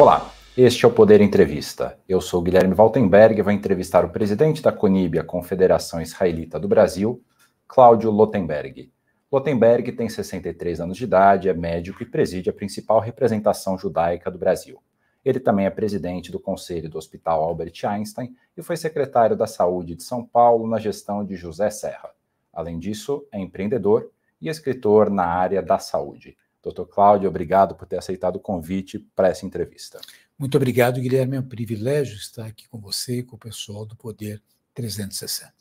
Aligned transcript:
Olá, 0.00 0.32
este 0.56 0.84
é 0.84 0.88
o 0.88 0.92
Poder 0.92 1.20
Entrevista. 1.20 1.98
Eu 2.08 2.20
sou 2.20 2.40
Guilherme 2.40 2.72
Waltenberg 2.72 3.36
e 3.36 3.42
vou 3.42 3.52
entrevistar 3.52 4.04
o 4.04 4.10
presidente 4.10 4.62
da 4.62 4.70
CONIB, 4.70 5.18
a 5.18 5.24
Confederação 5.24 6.00
Israelita 6.00 6.56
do 6.56 6.68
Brasil, 6.68 7.20
Cláudio 7.66 8.08
Lotenberg. 8.08 8.92
Lotenberg 9.30 9.90
tem 9.90 10.08
63 10.08 10.80
anos 10.80 10.96
de 10.96 11.02
idade, 11.02 11.48
é 11.48 11.52
médico 11.52 12.00
e 12.00 12.06
preside 12.06 12.48
a 12.48 12.52
principal 12.52 13.00
representação 13.00 13.76
judaica 13.76 14.30
do 14.30 14.38
Brasil. 14.38 14.80
Ele 15.24 15.40
também 15.40 15.66
é 15.66 15.70
presidente 15.70 16.30
do 16.30 16.38
Conselho 16.38 16.88
do 16.88 16.96
Hospital 16.96 17.42
Albert 17.42 17.80
Einstein 17.82 18.36
e 18.56 18.62
foi 18.62 18.76
secretário 18.76 19.34
da 19.36 19.48
Saúde 19.48 19.96
de 19.96 20.04
São 20.04 20.24
Paulo 20.24 20.68
na 20.68 20.78
gestão 20.78 21.24
de 21.24 21.34
José 21.34 21.70
Serra. 21.70 22.10
Além 22.52 22.78
disso, 22.78 23.26
é 23.32 23.40
empreendedor 23.40 24.08
e 24.40 24.48
escritor 24.48 25.10
na 25.10 25.26
área 25.26 25.60
da 25.60 25.80
saúde. 25.80 26.36
Doutor 26.68 26.86
Cláudio, 26.92 27.28
obrigado 27.28 27.74
por 27.74 27.86
ter 27.86 27.98
aceitado 27.98 28.36
o 28.36 28.40
convite 28.40 28.98
para 29.16 29.28
essa 29.28 29.46
entrevista. 29.46 30.00
Muito 30.38 30.56
obrigado, 30.56 31.00
Guilherme. 31.00 31.36
É 31.36 31.40
um 31.40 31.48
privilégio 31.48 32.16
estar 32.16 32.46
aqui 32.46 32.68
com 32.68 32.78
você 32.78 33.20
e 33.20 33.22
com 33.22 33.36
o 33.36 33.38
pessoal 33.38 33.86
do 33.86 33.96
Poder 33.96 34.42
360. 34.74 35.52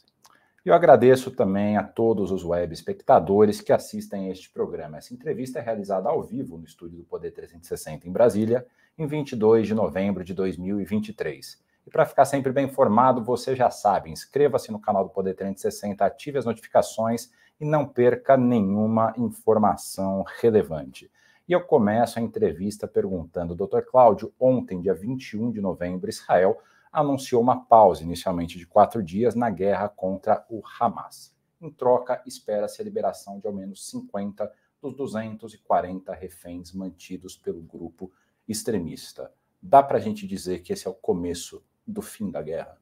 Eu 0.65 0.73
agradeço 0.73 1.31
também 1.31 1.77
a 1.77 1.83
todos 1.83 2.29
os 2.29 2.43
web 2.43 2.73
espectadores 2.73 3.61
que 3.61 3.71
assistem 3.71 4.27
a 4.27 4.31
este 4.31 4.49
programa. 4.49 4.97
Essa 4.97 5.13
entrevista 5.13 5.59
é 5.59 5.61
realizada 5.61 6.09
ao 6.09 6.21
vivo 6.21 6.57
no 6.57 6.65
estúdio 6.65 6.97
do 6.97 7.05
Poder 7.05 7.31
360 7.31 8.05
em 8.05 8.11
Brasília, 8.11 8.67
em 8.97 9.07
22 9.07 9.65
de 9.65 9.73
novembro 9.73 10.25
de 10.25 10.33
2023. 10.33 11.57
E 11.87 11.89
para 11.89 12.05
ficar 12.05 12.25
sempre 12.25 12.51
bem 12.51 12.65
informado, 12.65 13.23
você 13.23 13.55
já 13.55 13.69
sabe, 13.69 14.11
inscreva-se 14.11 14.69
no 14.69 14.79
canal 14.79 15.05
do 15.05 15.09
Poder 15.09 15.35
360, 15.35 16.03
ative 16.03 16.37
as 16.37 16.45
notificações 16.45 17.31
e 17.59 17.65
não 17.65 17.87
perca 17.87 18.37
nenhuma 18.37 19.13
informação 19.17 20.23
relevante. 20.39 21.11
E 21.47 21.53
eu 21.53 21.61
começo 21.61 22.19
a 22.19 22.21
entrevista 22.21 22.87
perguntando, 22.87 23.55
Dr. 23.55 23.81
Cláudio, 23.89 24.33
ontem, 24.39 24.81
dia 24.81 24.93
21 24.93 25.51
de 25.51 25.61
novembro, 25.61 26.09
Israel 26.09 26.59
anunciou 26.91 27.41
uma 27.41 27.63
pausa 27.65 28.03
inicialmente 28.03 28.57
de 28.57 28.65
quatro 28.65 29.01
dias 29.01 29.35
na 29.35 29.49
guerra 29.49 29.87
contra 29.87 30.45
o 30.49 30.61
Hamas. 30.79 31.35
Em 31.61 31.71
troca, 31.71 32.21
espera-se 32.25 32.81
a 32.81 32.85
liberação 32.85 33.39
de 33.39 33.47
ao 33.47 33.53
menos 33.53 33.89
50 33.89 34.51
dos 34.81 34.95
240 34.95 36.13
reféns 36.13 36.71
mantidos 36.73 37.37
pelo 37.37 37.61
grupo 37.61 38.11
extremista. 38.47 39.31
Dá 39.61 39.81
para 39.81 39.97
a 39.97 40.01
gente 40.01 40.27
dizer 40.27 40.59
que 40.59 40.71
esse 40.71 40.87
é 40.87 40.89
o 40.89 40.93
começo 40.93 41.63
do 41.85 42.01
fim 42.01 42.29
da 42.29 42.41
guerra? 42.41 42.77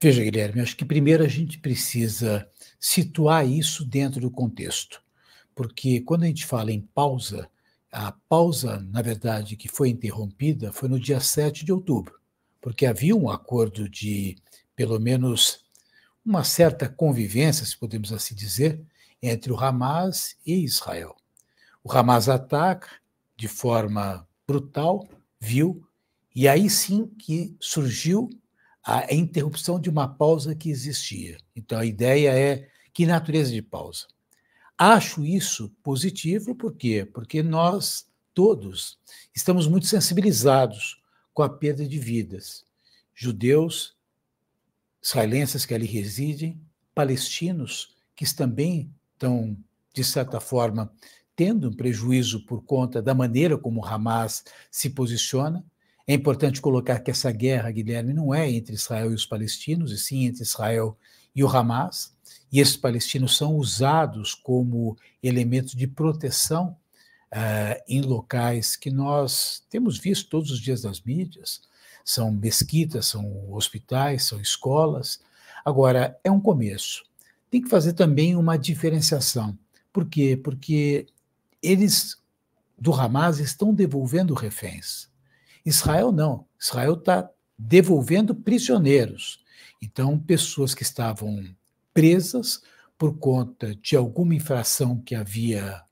Veja, 0.00 0.22
Guilherme, 0.22 0.60
acho 0.60 0.76
que 0.76 0.84
primeiro 0.84 1.24
a 1.24 1.28
gente 1.28 1.58
precisa 1.58 2.48
situar 2.78 3.46
isso 3.46 3.84
dentro 3.84 4.20
do 4.20 4.30
contexto, 4.30 5.02
porque 5.54 6.00
quando 6.00 6.24
a 6.24 6.26
gente 6.26 6.46
fala 6.46 6.72
em 6.72 6.80
pausa, 6.80 7.48
a 7.90 8.12
pausa, 8.12 8.78
na 8.90 9.02
verdade, 9.02 9.56
que 9.56 9.68
foi 9.68 9.88
interrompida 9.88 10.72
foi 10.72 10.88
no 10.88 11.00
dia 11.00 11.20
7 11.20 11.64
de 11.64 11.72
outubro 11.72 12.18
porque 12.60 12.86
havia 12.86 13.14
um 13.14 13.30
acordo 13.30 13.88
de, 13.88 14.36
pelo 14.74 14.98
menos, 14.98 15.64
uma 16.24 16.44
certa 16.44 16.88
convivência, 16.88 17.64
se 17.64 17.76
podemos 17.76 18.12
assim 18.12 18.34
dizer, 18.34 18.80
entre 19.22 19.52
o 19.52 19.58
Hamas 19.58 20.36
e 20.44 20.64
Israel. 20.64 21.16
O 21.82 21.90
Hamas 21.90 22.28
ataca 22.28 22.88
de 23.36 23.48
forma 23.48 24.26
brutal, 24.46 25.08
viu, 25.40 25.82
e 26.34 26.48
aí 26.48 26.68
sim 26.68 27.06
que 27.06 27.56
surgiu 27.60 28.28
a 28.88 29.12
interrupção 29.12 29.78
de 29.78 29.90
uma 29.90 30.08
pausa 30.08 30.54
que 30.54 30.70
existia. 30.70 31.36
Então 31.54 31.78
a 31.78 31.84
ideia 31.84 32.32
é 32.32 32.70
que 32.94 33.04
natureza 33.04 33.52
de 33.52 33.60
pausa. 33.60 34.06
Acho 34.78 35.26
isso 35.26 35.68
positivo, 35.82 36.54
por 36.54 36.74
quê? 36.74 37.04
Porque 37.04 37.42
nós 37.42 38.06
todos 38.32 38.98
estamos 39.34 39.66
muito 39.66 39.86
sensibilizados 39.86 41.02
com 41.34 41.42
a 41.42 41.50
perda 41.50 41.86
de 41.86 41.98
vidas. 41.98 42.64
Judeus, 43.14 43.94
israelenses 45.02 45.66
que 45.66 45.74
ali 45.74 45.86
residem, 45.86 46.58
palestinos 46.94 47.94
que 48.16 48.24
também 48.34 48.90
estão, 49.12 49.54
de 49.92 50.02
certa 50.02 50.40
forma, 50.40 50.90
tendo 51.36 51.68
um 51.68 51.72
prejuízo 51.72 52.46
por 52.46 52.64
conta 52.64 53.02
da 53.02 53.14
maneira 53.14 53.58
como 53.58 53.84
Hamas 53.84 54.44
se 54.70 54.88
posiciona. 54.90 55.62
É 56.08 56.14
importante 56.14 56.62
colocar 56.62 57.00
que 57.00 57.10
essa 57.10 57.30
guerra, 57.30 57.70
Guilherme, 57.70 58.14
não 58.14 58.34
é 58.34 58.50
entre 58.50 58.74
Israel 58.74 59.10
e 59.10 59.14
os 59.14 59.26
palestinos, 59.26 59.92
e 59.92 59.98
sim 59.98 60.24
entre 60.24 60.42
Israel 60.42 60.96
e 61.36 61.44
o 61.44 61.48
Hamas. 61.48 62.16
E 62.50 62.60
esses 62.60 62.78
palestinos 62.78 63.36
são 63.36 63.54
usados 63.56 64.34
como 64.34 64.96
elementos 65.22 65.74
de 65.74 65.86
proteção 65.86 66.74
uh, 67.30 67.82
em 67.86 68.00
locais 68.00 68.74
que 68.74 68.90
nós 68.90 69.62
temos 69.68 69.98
visto 69.98 70.30
todos 70.30 70.50
os 70.50 70.60
dias 70.60 70.82
nas 70.82 71.02
mídias. 71.02 71.60
São 72.02 72.32
mesquitas, 72.32 73.04
são 73.04 73.52
hospitais, 73.52 74.24
são 74.24 74.40
escolas. 74.40 75.20
Agora, 75.62 76.18
é 76.24 76.30
um 76.30 76.40
começo. 76.40 77.04
Tem 77.50 77.60
que 77.60 77.68
fazer 77.68 77.92
também 77.92 78.34
uma 78.34 78.56
diferenciação. 78.56 79.58
Por 79.92 80.06
quê? 80.06 80.40
Porque 80.42 81.06
eles 81.62 82.16
do 82.78 82.94
Hamas 82.94 83.40
estão 83.40 83.74
devolvendo 83.74 84.32
reféns. 84.32 85.07
Israel 85.68 86.10
não. 86.10 86.46
Israel 86.60 86.94
está 86.94 87.28
devolvendo 87.58 88.34
prisioneiros. 88.34 89.40
Então, 89.82 90.18
pessoas 90.18 90.74
que 90.74 90.82
estavam 90.82 91.44
presas 91.92 92.62
por 92.96 93.16
conta 93.18 93.74
de 93.76 93.96
alguma 93.96 94.34
infração 94.34 95.00
que 95.00 95.14
havia 95.14 95.82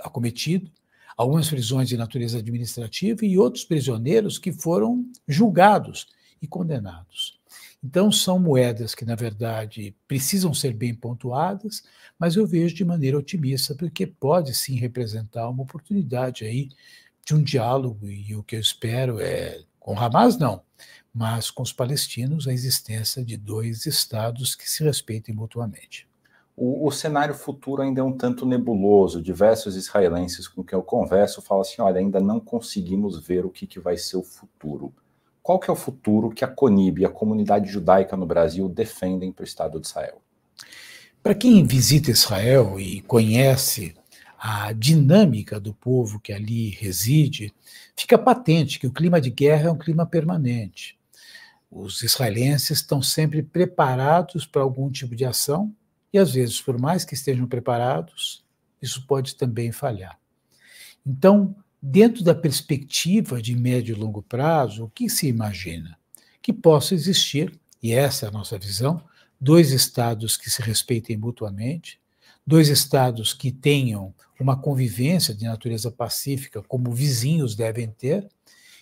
acometido, 0.00 0.70
algumas 1.16 1.48
prisões 1.48 1.88
de 1.88 1.96
natureza 1.96 2.38
administrativa 2.38 3.24
e 3.24 3.38
outros 3.38 3.64
prisioneiros 3.64 4.38
que 4.38 4.52
foram 4.52 5.04
julgados 5.28 6.06
e 6.40 6.46
condenados. 6.46 7.38
Então, 7.82 8.10
são 8.10 8.38
moedas 8.38 8.94
que, 8.94 9.04
na 9.04 9.14
verdade, 9.14 9.94
precisam 10.08 10.54
ser 10.54 10.72
bem 10.72 10.94
pontuadas, 10.94 11.82
mas 12.18 12.34
eu 12.34 12.46
vejo 12.46 12.74
de 12.74 12.84
maneira 12.84 13.18
otimista, 13.18 13.74
porque 13.74 14.06
pode 14.06 14.54
sim 14.54 14.76
representar 14.76 15.48
uma 15.50 15.62
oportunidade 15.62 16.44
aí 16.44 16.70
de 17.24 17.34
um 17.34 17.42
diálogo, 17.42 18.08
e 18.08 18.34
o 18.36 18.42
que 18.42 18.56
eu 18.56 18.60
espero 18.60 19.20
é, 19.20 19.60
com 19.80 19.98
Hamas, 19.98 20.38
não, 20.38 20.62
mas 21.12 21.50
com 21.50 21.62
os 21.62 21.72
palestinos, 21.72 22.46
a 22.46 22.52
existência 22.52 23.24
de 23.24 23.36
dois 23.36 23.86
estados 23.86 24.54
que 24.54 24.68
se 24.68 24.82
respeitem 24.82 25.34
mutuamente. 25.34 26.08
O, 26.56 26.86
o, 26.86 26.90
cenário 26.92 27.34
futuro 27.34 27.82
ainda 27.82 28.00
é 28.00 28.04
um 28.04 28.12
tanto 28.12 28.46
nebuloso. 28.46 29.20
Diversos 29.20 29.74
israelenses 29.74 30.46
com 30.46 30.62
quem 30.62 30.76
eu 30.76 30.82
converso 30.82 31.42
falam 31.42 31.62
assim: 31.62 31.82
olha, 31.82 31.98
ainda 31.98 32.20
não 32.20 32.38
conseguimos 32.38 33.18
ver 33.18 33.44
o 33.44 33.50
que, 33.50 33.66
que 33.66 33.80
vai 33.80 33.96
ser 33.96 34.16
o 34.16 34.22
futuro. 34.22 34.92
Qual 35.42 35.58
que 35.58 35.68
é 35.68 35.72
o 35.72 35.76
futuro 35.76 36.30
que 36.30 36.44
a 36.44 36.48
CONIB 36.48 37.02
e 37.02 37.04
a 37.04 37.10
comunidade 37.10 37.70
judaica 37.70 38.16
no 38.16 38.24
Brasil 38.24 38.68
defendem 38.68 39.32
para 39.32 39.42
o 39.42 39.46
Estado 39.46 39.80
de 39.80 39.86
Israel? 39.86 40.22
Para 41.22 41.34
quem 41.34 41.64
visita 41.64 42.10
Israel 42.10 42.78
e 42.78 43.00
conhece 43.02 43.94
a 44.46 44.74
dinâmica 44.74 45.58
do 45.58 45.72
povo 45.72 46.20
que 46.20 46.30
ali 46.30 46.68
reside, 46.68 47.50
fica 47.96 48.18
patente 48.18 48.78
que 48.78 48.86
o 48.86 48.92
clima 48.92 49.18
de 49.18 49.30
guerra 49.30 49.68
é 49.68 49.72
um 49.72 49.78
clima 49.78 50.04
permanente. 50.04 50.98
Os 51.70 52.02
israelenses 52.02 52.72
estão 52.72 53.00
sempre 53.00 53.42
preparados 53.42 54.44
para 54.44 54.60
algum 54.60 54.90
tipo 54.90 55.16
de 55.16 55.24
ação, 55.24 55.74
e 56.12 56.18
às 56.18 56.34
vezes, 56.34 56.60
por 56.60 56.78
mais 56.78 57.06
que 57.06 57.14
estejam 57.14 57.46
preparados, 57.46 58.44
isso 58.82 59.06
pode 59.06 59.34
também 59.34 59.72
falhar. 59.72 60.20
Então, 61.06 61.56
dentro 61.80 62.22
da 62.22 62.34
perspectiva 62.34 63.40
de 63.40 63.56
médio 63.56 63.96
e 63.96 63.98
longo 63.98 64.22
prazo, 64.22 64.84
o 64.84 64.90
que 64.90 65.08
se 65.08 65.26
imagina? 65.26 65.98
Que 66.42 66.52
possa 66.52 66.94
existir, 66.94 67.58
e 67.82 67.94
essa 67.94 68.26
é 68.26 68.28
a 68.28 68.32
nossa 68.32 68.58
visão, 68.58 69.02
dois 69.40 69.70
estados 69.70 70.36
que 70.36 70.50
se 70.50 70.60
respeitem 70.60 71.16
mutuamente, 71.16 71.98
dois 72.46 72.68
estados 72.68 73.32
que 73.32 73.50
tenham 73.50 74.14
uma 74.42 74.56
convivência 74.56 75.34
de 75.34 75.44
natureza 75.44 75.90
pacífica, 75.90 76.62
como 76.62 76.92
vizinhos 76.92 77.54
devem 77.54 77.88
ter, 77.88 78.28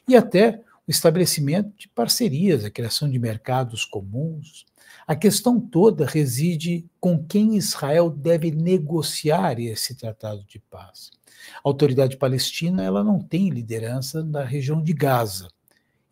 e 0.08 0.16
até 0.16 0.62
o 0.87 0.90
estabelecimento 0.90 1.72
de 1.76 1.88
parcerias, 1.88 2.64
a 2.64 2.70
criação 2.70 3.08
de 3.08 3.19
mercados 3.19 3.84
comuns, 3.84 4.66
a 5.06 5.14
questão 5.14 5.60
toda 5.60 6.06
reside 6.06 6.88
com 7.00 7.22
quem 7.25 7.56
Israel 7.56 8.10
deve 8.10 8.50
negociar 8.50 9.58
esse 9.60 9.94
tratado 9.94 10.44
de 10.44 10.58
paz. 10.58 11.10
A 11.56 11.60
autoridade 11.69 12.16
palestina 12.16 12.82
ela 12.82 13.02
não 13.02 13.20
tem 13.20 13.48
liderança 13.48 14.22
na 14.22 14.44
região 14.44 14.82
de 14.82 14.93
Gaza. 14.93 15.48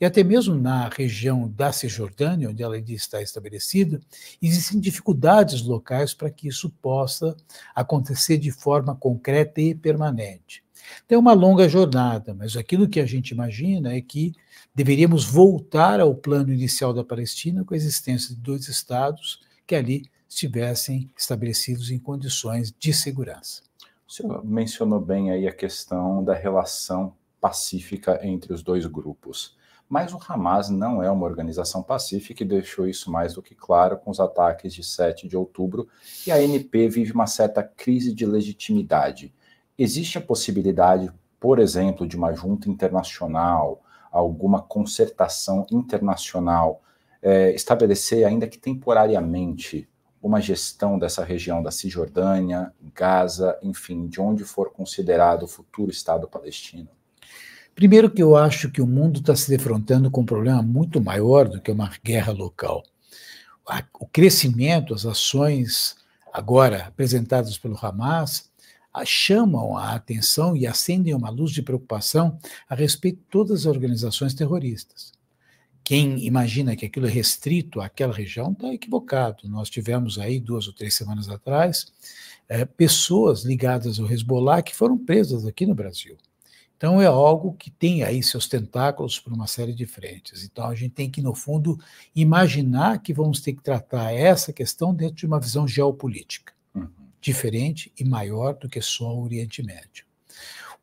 E 0.01 0.05
até 0.05 0.25
mesmo 0.25 0.55
na 0.55 0.89
região 0.89 1.47
da 1.49 1.73
Cisjordânia, 1.73 2.49
onde 2.49 2.63
ela 2.63 2.79
está 2.79 3.21
estabelecida, 3.21 4.01
existem 4.41 4.81
dificuldades 4.81 5.63
locais 5.63 6.15
para 6.15 6.31
que 6.31 6.49
isso 6.49 6.71
possa 6.81 7.37
acontecer 7.75 8.39
de 8.39 8.51
forma 8.51 8.97
concreta 8.97 9.61
e 9.61 9.75
permanente. 9.75 10.65
Então, 11.05 11.17
é 11.17 11.19
uma 11.19 11.35
longa 11.35 11.69
jornada, 11.69 12.33
mas 12.33 12.57
aquilo 12.57 12.89
que 12.89 12.99
a 12.99 13.05
gente 13.05 13.31
imagina 13.31 13.95
é 13.95 14.01
que 14.01 14.33
deveríamos 14.75 15.25
voltar 15.25 16.01
ao 16.01 16.15
plano 16.15 16.53
inicial 16.53 16.95
da 16.95 17.05
Palestina 17.05 17.63
com 17.63 17.75
a 17.75 17.77
existência 17.77 18.35
de 18.35 18.41
dois 18.41 18.69
estados 18.69 19.41
que 19.67 19.75
ali 19.75 20.07
estivessem 20.29 21.11
estabelecidos 21.17 21.91
em 21.91 21.99
condições 21.99 22.73
de 22.79 22.95
segurança. 22.95 23.63
O 24.09 24.13
senhor 24.13 24.45
mencionou 24.45 25.01
bem 25.01 25.31
aí 25.31 25.47
a 25.47 25.53
questão 25.53 26.25
da 26.25 26.35
relação 26.35 27.13
pacífica 27.41 28.21
entre 28.27 28.53
os 28.53 28.63
dois 28.63 28.87
grupos. 28.87 29.57
Mas 29.91 30.13
o 30.15 30.21
Hamas 30.29 30.71
não 30.71 31.03
é 31.03 31.11
uma 31.11 31.27
organização 31.27 31.83
pacífica 31.83 32.45
e 32.45 32.47
deixou 32.47 32.87
isso 32.87 33.11
mais 33.11 33.35
do 33.35 33.43
que 33.43 33.57
claro 33.57 33.99
com 33.99 34.09
os 34.09 34.21
ataques 34.21 34.73
de 34.73 34.85
7 34.85 35.27
de 35.27 35.37
outubro, 35.37 35.89
e 36.25 36.31
a 36.31 36.37
ANP 36.37 36.89
vive 36.89 37.11
uma 37.11 37.27
certa 37.27 37.61
crise 37.61 38.15
de 38.15 38.25
legitimidade. 38.25 39.35
Existe 39.77 40.17
a 40.17 40.21
possibilidade, 40.21 41.13
por 41.41 41.59
exemplo, 41.59 42.07
de 42.07 42.17
uma 42.17 42.33
junta 42.33 42.71
internacional, 42.71 43.83
alguma 44.13 44.63
concertação 44.63 45.67
internacional, 45.73 46.81
é, 47.21 47.53
estabelecer, 47.53 48.25
ainda 48.25 48.47
que 48.47 48.59
temporariamente, 48.59 49.89
uma 50.23 50.41
gestão 50.41 51.01
dessa 51.01 51.25
região 51.25 51.65
da 51.65 51.73
Cisjordânia, 51.73 52.73
Gaza, 52.95 53.59
enfim, 53.61 54.07
de 54.07 54.21
onde 54.21 54.45
for 54.45 54.71
considerado 54.71 55.43
o 55.43 55.49
futuro 55.49 55.91
Estado 55.91 56.29
palestino? 56.29 56.89
Primeiro, 57.81 58.11
que 58.11 58.23
eu 58.23 58.37
acho 58.37 58.71
que 58.71 58.83
o 58.83 58.87
mundo 58.87 59.21
está 59.21 59.35
se 59.35 59.49
defrontando 59.49 60.11
com 60.11 60.21
um 60.21 60.27
problema 60.27 60.61
muito 60.61 61.01
maior 61.01 61.49
do 61.49 61.59
que 61.59 61.71
uma 61.71 61.91
guerra 62.05 62.31
local. 62.31 62.83
O 63.99 64.07
crescimento, 64.07 64.93
as 64.93 65.07
ações 65.07 65.97
agora 66.31 66.89
apresentadas 66.89 67.57
pelo 67.57 67.79
Hamas 67.81 68.51
chamam 69.07 69.79
a 69.79 69.95
atenção 69.95 70.55
e 70.55 70.67
acendem 70.67 71.15
uma 71.15 71.31
luz 71.31 71.53
de 71.53 71.63
preocupação 71.63 72.39
a 72.69 72.75
respeito 72.75 73.17
de 73.17 73.25
todas 73.31 73.61
as 73.61 73.67
organizações 73.67 74.35
terroristas. 74.35 75.13
Quem 75.83 76.27
imagina 76.27 76.77
que 76.77 76.85
aquilo 76.85 77.07
é 77.07 77.11
restrito 77.11 77.81
àquela 77.81 78.13
região 78.13 78.53
está 78.53 78.75
equivocado. 78.75 79.49
Nós 79.49 79.71
tivemos 79.71 80.19
aí, 80.19 80.39
duas 80.39 80.67
ou 80.67 80.75
três 80.75 80.93
semanas 80.93 81.31
atrás, 81.31 81.91
é, 82.47 82.63
pessoas 82.67 83.43
ligadas 83.43 83.99
ao 83.99 84.07
Hezbollah 84.07 84.61
que 84.61 84.77
foram 84.77 84.99
presas 84.99 85.47
aqui 85.47 85.65
no 85.65 85.75
Brasil. 85.75 86.19
Então 86.81 86.99
é 86.99 87.05
algo 87.05 87.53
que 87.53 87.71
tem 87.71 88.03
aí 88.03 88.23
seus 88.23 88.49
tentáculos 88.49 89.21
por 89.21 89.35
uma 89.35 89.47
série 89.47 89.75
de 89.75 89.85
frentes. 89.85 90.45
Então 90.45 90.65
a 90.65 90.75
gente 90.75 90.95
tem 90.95 91.11
que, 91.11 91.21
no 91.21 91.35
fundo, 91.35 91.79
imaginar 92.17 93.03
que 93.03 93.13
vamos 93.13 93.43
ter 93.43 93.53
que 93.53 93.63
tratar 93.63 94.15
essa 94.15 94.51
questão 94.51 94.95
dentro 94.95 95.17
de 95.17 95.27
uma 95.27 95.39
visão 95.39 95.69
geopolítica, 95.69 96.55
uhum. 96.75 96.89
diferente 97.21 97.93
e 97.99 98.03
maior 98.03 98.55
do 98.55 98.67
que 98.67 98.81
só 98.81 99.15
o 99.15 99.23
Oriente 99.23 99.63
Médio. 99.63 100.07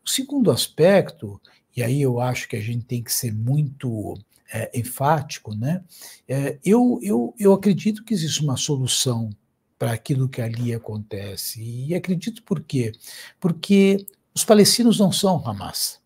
O 0.06 0.08
segundo 0.08 0.52
aspecto, 0.52 1.42
e 1.76 1.82
aí 1.82 2.00
eu 2.00 2.20
acho 2.20 2.48
que 2.48 2.56
a 2.56 2.62
gente 2.62 2.86
tem 2.86 3.02
que 3.02 3.12
ser 3.12 3.34
muito 3.34 4.20
é, 4.54 4.70
enfático, 4.78 5.56
né? 5.56 5.84
É, 6.28 6.60
eu, 6.64 7.00
eu, 7.02 7.34
eu 7.40 7.54
acredito 7.54 8.04
que 8.04 8.14
existe 8.14 8.44
uma 8.44 8.56
solução 8.56 9.32
para 9.80 9.94
aquilo 9.94 10.30
que 10.30 10.44
ali 10.44 10.76
acontece. 10.76 11.60
E 11.60 11.96
acredito 11.96 12.44
por 12.44 12.62
quê? 12.62 12.92
Porque 13.40 14.06
os 14.38 14.46
palestinos 14.46 15.00
não 15.00 15.12
são 15.12 15.42
Hamas. 15.44 16.00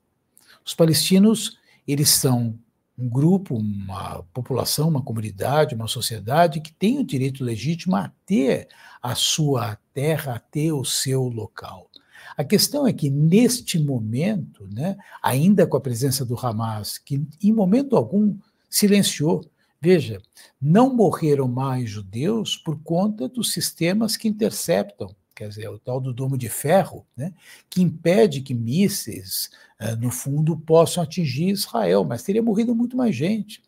Os 0.65 0.73
palestinos, 0.73 1.59
eles 1.85 2.11
são 2.11 2.57
um 2.97 3.09
grupo, 3.09 3.57
uma 3.57 4.23
população, 4.33 4.87
uma 4.87 5.01
comunidade, 5.01 5.75
uma 5.75 5.89
sociedade 5.89 6.61
que 6.61 6.71
tem 6.71 6.97
o 6.97 7.05
direito 7.05 7.43
legítimo 7.43 7.93
a 7.97 8.09
ter 8.25 8.69
a 9.03 9.15
sua 9.15 9.77
terra, 9.93 10.35
a 10.35 10.39
ter 10.39 10.71
o 10.71 10.85
seu 10.85 11.23
local. 11.23 11.89
A 12.37 12.45
questão 12.45 12.87
é 12.87 12.93
que, 12.93 13.09
neste 13.09 13.77
momento, 13.77 14.65
né, 14.71 14.95
ainda 15.21 15.67
com 15.67 15.75
a 15.75 15.81
presença 15.81 16.23
do 16.23 16.39
Hamas, 16.39 16.97
que 16.97 17.21
em 17.43 17.51
momento 17.51 17.97
algum 17.97 18.37
silenciou, 18.69 19.43
veja, 19.81 20.21
não 20.61 20.95
morreram 20.95 21.49
mais 21.49 21.89
judeus 21.89 22.55
por 22.55 22.81
conta 22.81 23.27
dos 23.27 23.51
sistemas 23.51 24.15
que 24.15 24.29
interceptam 24.29 25.13
quer 25.41 25.47
dizer, 25.47 25.67
o 25.69 25.79
tal 25.79 25.99
do 25.99 26.13
domo 26.13 26.37
de 26.37 26.47
ferro, 26.47 27.03
né, 27.17 27.33
que 27.67 27.81
impede 27.81 28.41
que 28.41 28.53
mísseis, 28.53 29.49
uh, 29.81 29.95
no 29.95 30.11
fundo, 30.11 30.55
possam 30.55 31.01
atingir 31.01 31.49
Israel, 31.49 32.05
mas 32.05 32.21
teria 32.21 32.43
morrido 32.43 32.75
muito 32.75 32.95
mais 32.95 33.15
gente. 33.15 33.63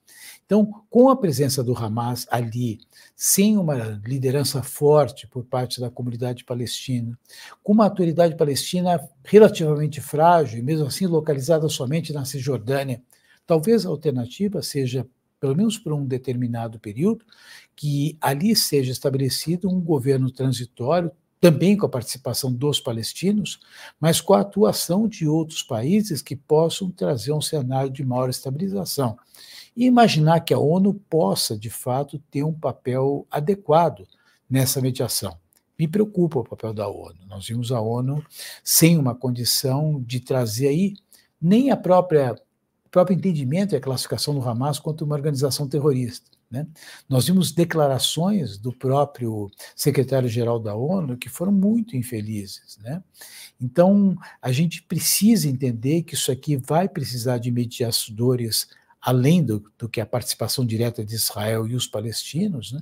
Então, 0.46 0.84
com 0.88 1.10
a 1.10 1.16
presença 1.16 1.64
do 1.64 1.76
Hamas 1.76 2.28
ali, 2.30 2.80
sem 3.16 3.58
uma 3.58 4.00
liderança 4.06 4.62
forte 4.62 5.26
por 5.26 5.44
parte 5.46 5.82
da 5.82 5.90
comunidade 5.90 6.44
palestina, 6.44 7.18
com 7.64 7.74
uma 7.74 7.86
autoridade 7.86 8.38
palestina 8.38 9.02
relativamente 9.24 10.00
frágil, 10.00 10.60
e 10.60 10.62
mesmo 10.62 10.86
assim 10.86 11.08
localizada 11.08 11.68
somente 11.70 12.14
na 12.14 12.24
Cisjordânia, 12.24 13.02
talvez 13.48 13.84
a 13.84 13.90
alternativa 13.90 14.62
seja 14.62 15.08
pelo 15.40 15.58
menos 15.58 15.78
por 15.78 15.92
um 15.92 16.06
determinado 16.06 16.80
período, 16.80 17.26
que 17.76 18.16
ali 18.22 18.56
seja 18.56 18.92
estabelecido 18.92 19.70
um 19.70 19.82
governo 19.82 20.32
transitório 20.32 21.12
também 21.44 21.76
com 21.76 21.86
a 21.86 21.90
participação 21.90 22.54
dos 22.54 22.80
palestinos, 22.80 23.60
mas 24.00 24.22
com 24.22 24.34
a 24.34 24.40
atuação 24.40 25.10
de 25.10 25.28
outros 25.28 25.62
países 25.62 26.22
que 26.22 26.38
possam 26.38 26.90
trazer 26.90 27.34
um 27.34 27.42
cenário 27.42 27.92
de 27.92 28.02
maior 28.02 28.30
estabilização. 28.30 29.18
E 29.76 29.86
imaginar 29.86 30.40
que 30.40 30.54
a 30.54 30.58
ONU 30.58 30.94
possa, 30.94 31.60
de 31.60 31.70
fato, 31.70 32.18
ter 32.32 32.46
um 32.46 32.54
papel 32.54 33.28
adequado 33.30 34.08
nessa 34.50 34.80
mediação. 34.80 35.38
Me 35.78 35.86
preocupa 35.86 36.40
o 36.40 36.46
papel 36.46 36.74
da 36.74 36.88
ONU. 36.88 37.20
Nós 37.28 37.46
vimos 37.46 37.74
a 37.74 37.82
ONU 37.82 38.26
sem 38.64 38.98
uma 38.98 39.14
condição 39.14 40.02
de 40.02 40.22
trazer 40.22 40.70
aí 40.70 40.94
nem 41.42 41.72
a 41.72 41.76
própria 41.76 42.42
o 42.86 42.90
próprio 42.90 43.18
entendimento 43.18 43.76
e 43.76 43.78
a 43.78 43.82
classificação 43.82 44.34
do 44.34 44.48
Hamas 44.48 44.80
quanto 44.80 45.04
uma 45.04 45.16
organização 45.16 45.68
terrorista. 45.68 46.32
Né? 46.54 46.68
Nós 47.10 47.26
vimos 47.26 47.52
declarações 47.52 48.60
do 48.60 48.72
próprio 48.72 49.50
secretário-geral 49.76 50.60
da 50.60 50.76
ONU 50.76 51.18
que 51.18 51.28
foram 51.28 51.52
muito 51.52 51.98
infelizes. 51.98 52.78
Né? 52.84 53.02
Então, 53.60 54.16
a 54.40 54.52
gente 54.52 54.84
precisa 54.84 55.50
entender 55.50 56.04
que 56.04 56.14
isso 56.14 56.32
aqui 56.32 56.56
vai 56.56 56.88
precisar 56.88 57.40
de 57.40 57.50
mediadores 57.50 58.68
além 59.02 59.44
do, 59.44 59.64
do, 59.78 59.90
que 59.90 60.00
a 60.00 60.06
participação 60.06 60.64
direta 60.64 61.04
de 61.04 61.16
Israel 61.16 61.68
e 61.68 61.76
os 61.76 61.88
palestinos, 61.88 62.72
né? 62.72 62.82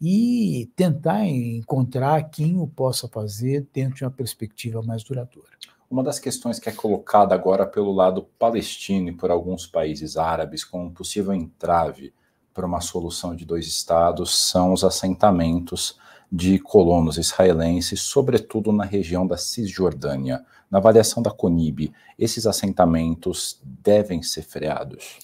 e 0.00 0.70
tentar 0.76 1.26
encontrar 1.26 2.30
quem 2.30 2.56
o 2.56 2.68
possa 2.68 3.08
fazer 3.08 3.66
dentro 3.74 3.96
de 3.96 4.04
uma 4.04 4.10
perspectiva 4.12 4.80
mais 4.80 5.02
duradoura. 5.02 5.58
Uma 5.90 6.04
das 6.04 6.18
questões 6.18 6.58
que 6.60 6.68
é 6.68 6.72
colocada 6.72 7.34
agora 7.34 7.66
pelo 7.66 7.92
lado 7.92 8.22
palestino 8.38 9.08
e 9.08 9.12
por 9.12 9.30
alguns 9.30 9.66
países 9.66 10.16
árabes 10.16 10.64
como 10.64 10.92
possível 10.92 11.34
entrave 11.34 12.14
para 12.58 12.66
uma 12.66 12.80
solução 12.80 13.36
de 13.36 13.44
dois 13.44 13.68
estados 13.68 14.36
são 14.36 14.72
os 14.72 14.82
assentamentos 14.82 15.96
de 16.30 16.58
colonos 16.58 17.16
israelenses, 17.16 18.00
sobretudo 18.00 18.72
na 18.72 18.84
região 18.84 19.24
da 19.24 19.36
Cisjordânia. 19.36 20.44
Na 20.68 20.78
avaliação 20.78 21.22
da 21.22 21.30
CONIB, 21.30 21.92
esses 22.18 22.48
assentamentos 22.48 23.60
devem 23.62 24.24
ser 24.24 24.42
freados? 24.42 25.18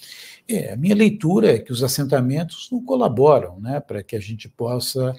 É, 0.48 0.74
a 0.74 0.76
minha 0.76 0.94
leitura 0.94 1.56
é 1.56 1.58
que 1.58 1.72
os 1.72 1.82
assentamentos 1.82 2.68
não 2.70 2.80
colaboram 2.84 3.58
né, 3.58 3.80
para 3.80 4.00
que 4.04 4.14
a 4.14 4.20
gente 4.20 4.48
possa 4.48 5.12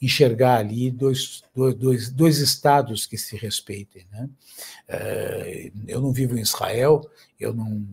enxergar 0.00 0.56
ali 0.56 0.90
dois, 0.90 1.42
dois, 1.54 2.10
dois 2.10 2.38
estados 2.38 3.04
que 3.04 3.18
se 3.18 3.36
respeitem. 3.36 4.06
Né? 4.10 4.30
É, 4.88 5.70
eu 5.86 6.00
não 6.00 6.12
vivo 6.12 6.38
em 6.38 6.40
Israel, 6.40 7.02
eu 7.38 7.52
não 7.52 7.86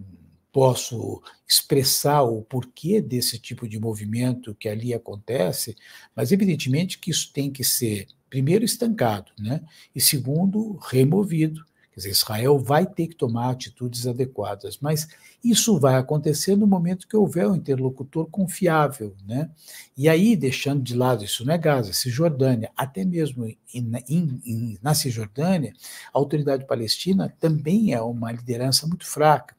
posso 0.56 1.22
expressar 1.46 2.24
o 2.24 2.42
porquê 2.42 3.02
desse 3.02 3.38
tipo 3.38 3.68
de 3.68 3.78
movimento 3.78 4.56
que 4.56 4.70
ali 4.70 4.94
acontece, 4.94 5.76
mas 6.16 6.32
evidentemente 6.32 6.98
que 6.98 7.12
isso 7.12 7.30
tem 7.34 7.52
que 7.52 7.62
ser, 7.62 8.08
primeiro, 8.30 8.64
estancado, 8.64 9.34
né? 9.38 9.62
e 9.94 10.00
segundo, 10.00 10.78
removido. 10.78 11.62
Quer 11.92 12.00
dizer, 12.00 12.10
Israel 12.12 12.58
vai 12.58 12.86
ter 12.86 13.08
que 13.08 13.16
tomar 13.16 13.50
atitudes 13.50 14.08
adequadas, 14.08 14.78
mas 14.82 15.10
isso 15.44 15.78
vai 15.78 15.96
acontecer 15.96 16.56
no 16.56 16.66
momento 16.66 17.08
que 17.08 17.18
houver 17.18 17.48
um 17.48 17.56
interlocutor 17.56 18.26
confiável. 18.28 19.14
Né? 19.28 19.50
E 19.98 20.08
aí, 20.08 20.38
deixando 20.38 20.82
de 20.82 20.96
lado, 20.96 21.26
isso 21.26 21.46
não 21.46 21.54
é 21.54 21.58
Gaza, 21.58 21.92
Cisjordânia, 21.92 22.72
até 22.78 23.04
mesmo 23.04 23.46
em, 23.46 23.58
em, 24.10 24.80
na 24.82 24.94
Cisjordânia, 24.94 25.74
a 26.14 26.18
autoridade 26.18 26.66
palestina 26.66 27.34
também 27.42 27.94
é 27.94 28.02
uma 28.02 28.32
liderança 28.32 28.88
muito 28.88 29.06
fraca. 29.06 29.54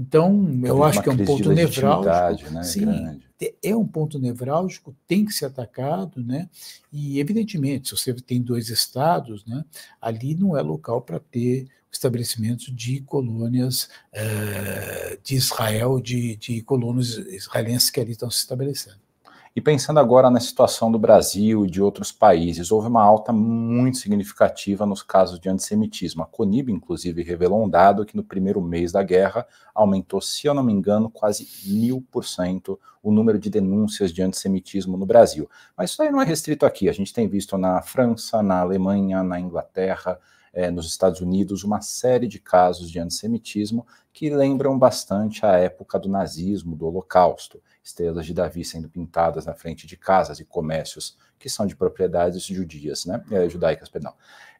Então, 0.00 0.62
eu 0.64 0.82
acho 0.82 1.02
que 1.02 1.10
é 1.10 1.12
um 1.12 1.24
ponto 1.26 1.52
nevrálgico. 1.52 2.50
Né, 2.50 2.62
sim, 2.62 2.86
grande. 2.86 3.20
é 3.62 3.76
um 3.76 3.86
ponto 3.86 4.18
nevrálgico, 4.18 4.96
tem 5.06 5.26
que 5.26 5.32
ser 5.32 5.44
atacado, 5.44 6.22
né? 6.24 6.48
E, 6.90 7.20
evidentemente, 7.20 7.90
se 7.90 7.96
você 7.96 8.14
tem 8.14 8.40
dois 8.40 8.70
estados, 8.70 9.44
né, 9.44 9.62
ali 10.00 10.34
não 10.34 10.56
é 10.56 10.62
local 10.62 11.02
para 11.02 11.20
ter 11.20 11.68
estabelecimento 11.92 12.72
de 12.72 13.02
colônias 13.02 13.90
é, 14.10 15.18
de 15.22 15.34
Israel, 15.34 16.00
de, 16.00 16.34
de 16.36 16.62
colonos 16.62 17.18
israelenses 17.18 17.90
que 17.90 18.00
ali 18.00 18.12
estão 18.12 18.30
se 18.30 18.38
estabelecendo. 18.38 19.09
E 19.54 19.60
pensando 19.60 19.98
agora 19.98 20.30
na 20.30 20.38
situação 20.38 20.92
do 20.92 20.98
Brasil 20.98 21.66
e 21.66 21.70
de 21.70 21.82
outros 21.82 22.12
países, 22.12 22.70
houve 22.70 22.86
uma 22.86 23.02
alta 23.02 23.32
muito 23.32 23.98
significativa 23.98 24.86
nos 24.86 25.02
casos 25.02 25.40
de 25.40 25.48
antissemitismo. 25.48 26.22
A 26.22 26.26
CONIB, 26.26 26.70
inclusive, 26.70 27.20
revelou 27.24 27.64
um 27.64 27.68
dado 27.68 28.06
que 28.06 28.16
no 28.16 28.22
primeiro 28.22 28.62
mês 28.62 28.92
da 28.92 29.02
guerra 29.02 29.44
aumentou, 29.74 30.20
se 30.20 30.46
eu 30.46 30.54
não 30.54 30.62
me 30.62 30.72
engano, 30.72 31.10
quase 31.10 31.48
mil 31.66 32.00
por 32.12 32.24
cento 32.24 32.78
o 33.02 33.10
número 33.10 33.40
de 33.40 33.50
denúncias 33.50 34.12
de 34.12 34.22
antissemitismo 34.22 34.96
no 34.96 35.04
Brasil. 35.04 35.50
Mas 35.76 35.90
isso 35.90 36.00
aí 36.00 36.12
não 36.12 36.22
é 36.22 36.24
restrito 36.24 36.64
aqui. 36.64 36.88
A 36.88 36.92
gente 36.92 37.12
tem 37.12 37.26
visto 37.26 37.58
na 37.58 37.82
França, 37.82 38.40
na 38.44 38.60
Alemanha, 38.60 39.24
na 39.24 39.40
Inglaterra, 39.40 40.20
é, 40.52 40.70
nos 40.70 40.86
Estados 40.86 41.20
Unidos 41.20 41.64
uma 41.64 41.80
série 41.80 42.26
de 42.26 42.38
casos 42.38 42.90
de 42.90 42.98
antissemitismo 42.98 43.86
que 44.12 44.30
lembram 44.30 44.78
bastante 44.78 45.44
a 45.46 45.52
época 45.56 45.98
do 45.98 46.08
nazismo, 46.08 46.76
do 46.76 46.86
Holocausto. 46.86 47.62
Estrelas 47.82 48.26
de 48.26 48.34
Davi 48.34 48.64
sendo 48.64 48.88
pintadas 48.88 49.46
na 49.46 49.54
frente 49.54 49.86
de 49.86 49.96
casas 49.96 50.40
e 50.40 50.44
comércios 50.44 51.16
que 51.38 51.48
são 51.48 51.66
de 51.66 51.74
propriedades 51.74 52.44
judias, 52.44 53.06
né? 53.06 53.22
É, 53.30 53.48
judaicas, 53.48 53.88
perdão. 53.88 54.12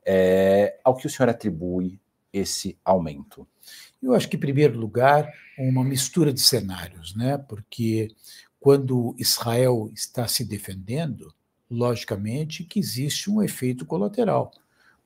É, 0.04 0.78
ao 0.82 0.96
que 0.96 1.06
o 1.06 1.10
senhor 1.10 1.28
atribui 1.28 2.00
esse 2.32 2.78
aumento? 2.84 3.46
Eu 4.02 4.14
acho 4.14 4.28
que, 4.28 4.36
em 4.36 4.40
primeiro 4.40 4.78
lugar, 4.78 5.30
uma 5.58 5.84
mistura 5.84 6.32
de 6.32 6.40
cenários, 6.40 7.14
né? 7.14 7.36
Porque 7.36 8.08
quando 8.58 9.14
Israel 9.18 9.90
está 9.92 10.26
se 10.26 10.44
defendendo, 10.44 11.34
logicamente 11.70 12.64
que 12.64 12.80
existe 12.80 13.30
um 13.30 13.42
efeito 13.42 13.84
colateral, 13.84 14.50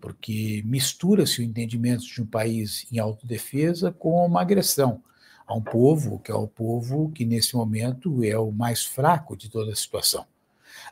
porque 0.04 0.62
mistura-se 0.66 1.40
o 1.40 1.42
entendimento 1.42 2.04
de 2.04 2.20
um 2.20 2.26
país 2.26 2.86
em 2.92 2.98
autodefesa 2.98 3.90
com 3.90 4.26
uma 4.26 4.42
agressão 4.42 5.02
a 5.46 5.54
um 5.54 5.62
povo 5.62 6.18
que 6.18 6.30
é 6.30 6.34
o 6.34 6.46
povo 6.46 7.10
que, 7.14 7.24
nesse 7.24 7.56
momento, 7.56 8.22
é 8.22 8.36
o 8.36 8.52
mais 8.52 8.84
fraco 8.84 9.34
de 9.34 9.48
toda 9.48 9.72
a 9.72 9.74
situação. 9.74 10.26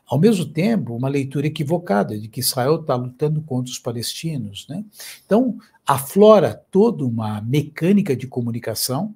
Ao 0.07 0.19
mesmo 0.19 0.47
tempo, 0.47 0.95
uma 0.95 1.07
leitura 1.07 1.45
equivocada 1.45 2.17
de 2.17 2.27
que 2.27 2.39
Israel 2.39 2.81
está 2.81 2.95
lutando 2.95 3.39
contra 3.43 3.71
os 3.71 3.77
palestinos. 3.77 4.67
Né? 4.67 4.83
Então, 5.23 5.59
aflora 5.85 6.55
toda 6.71 7.05
uma 7.05 7.39
mecânica 7.39 8.15
de 8.15 8.25
comunicação 8.25 9.15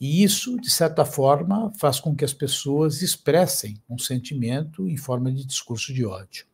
e 0.00 0.24
isso, 0.24 0.58
de 0.58 0.70
certa 0.70 1.04
forma, 1.04 1.70
faz 1.74 2.00
com 2.00 2.16
que 2.16 2.24
as 2.24 2.32
pessoas 2.32 3.02
expressem 3.02 3.78
um 3.86 3.98
sentimento 3.98 4.88
em 4.88 4.96
forma 4.96 5.30
de 5.30 5.44
discurso 5.44 5.92
de 5.92 6.06
ódio. 6.06 6.46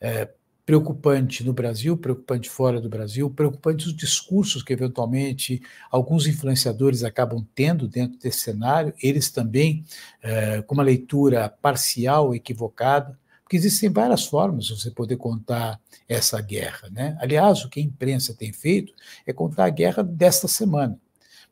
É 0.00 0.30
preocupante 0.66 1.44
no 1.44 1.52
Brasil, 1.52 1.96
preocupante 1.96 2.48
fora 2.48 2.80
do 2.80 2.88
Brasil, 2.88 3.30
preocupante 3.30 3.86
os 3.86 3.94
discursos 3.94 4.62
que, 4.62 4.72
eventualmente, 4.72 5.62
alguns 5.90 6.26
influenciadores 6.26 7.04
acabam 7.04 7.46
tendo 7.54 7.86
dentro 7.86 8.18
desse 8.18 8.40
cenário, 8.40 8.94
eles 9.02 9.30
também 9.30 9.84
é, 10.22 10.62
com 10.62 10.74
uma 10.74 10.82
leitura 10.82 11.48
parcial, 11.60 12.34
equivocada, 12.34 13.18
porque 13.42 13.56
existem 13.56 13.90
várias 13.90 14.24
formas 14.24 14.64
de 14.64 14.80
você 14.80 14.90
poder 14.90 15.16
contar 15.18 15.78
essa 16.08 16.40
guerra. 16.40 16.88
Né? 16.90 17.16
Aliás, 17.20 17.62
o 17.62 17.68
que 17.68 17.78
a 17.78 17.82
imprensa 17.82 18.32
tem 18.32 18.52
feito 18.52 18.94
é 19.26 19.32
contar 19.32 19.66
a 19.66 19.70
guerra 19.70 20.02
desta 20.02 20.48
semana 20.48 20.98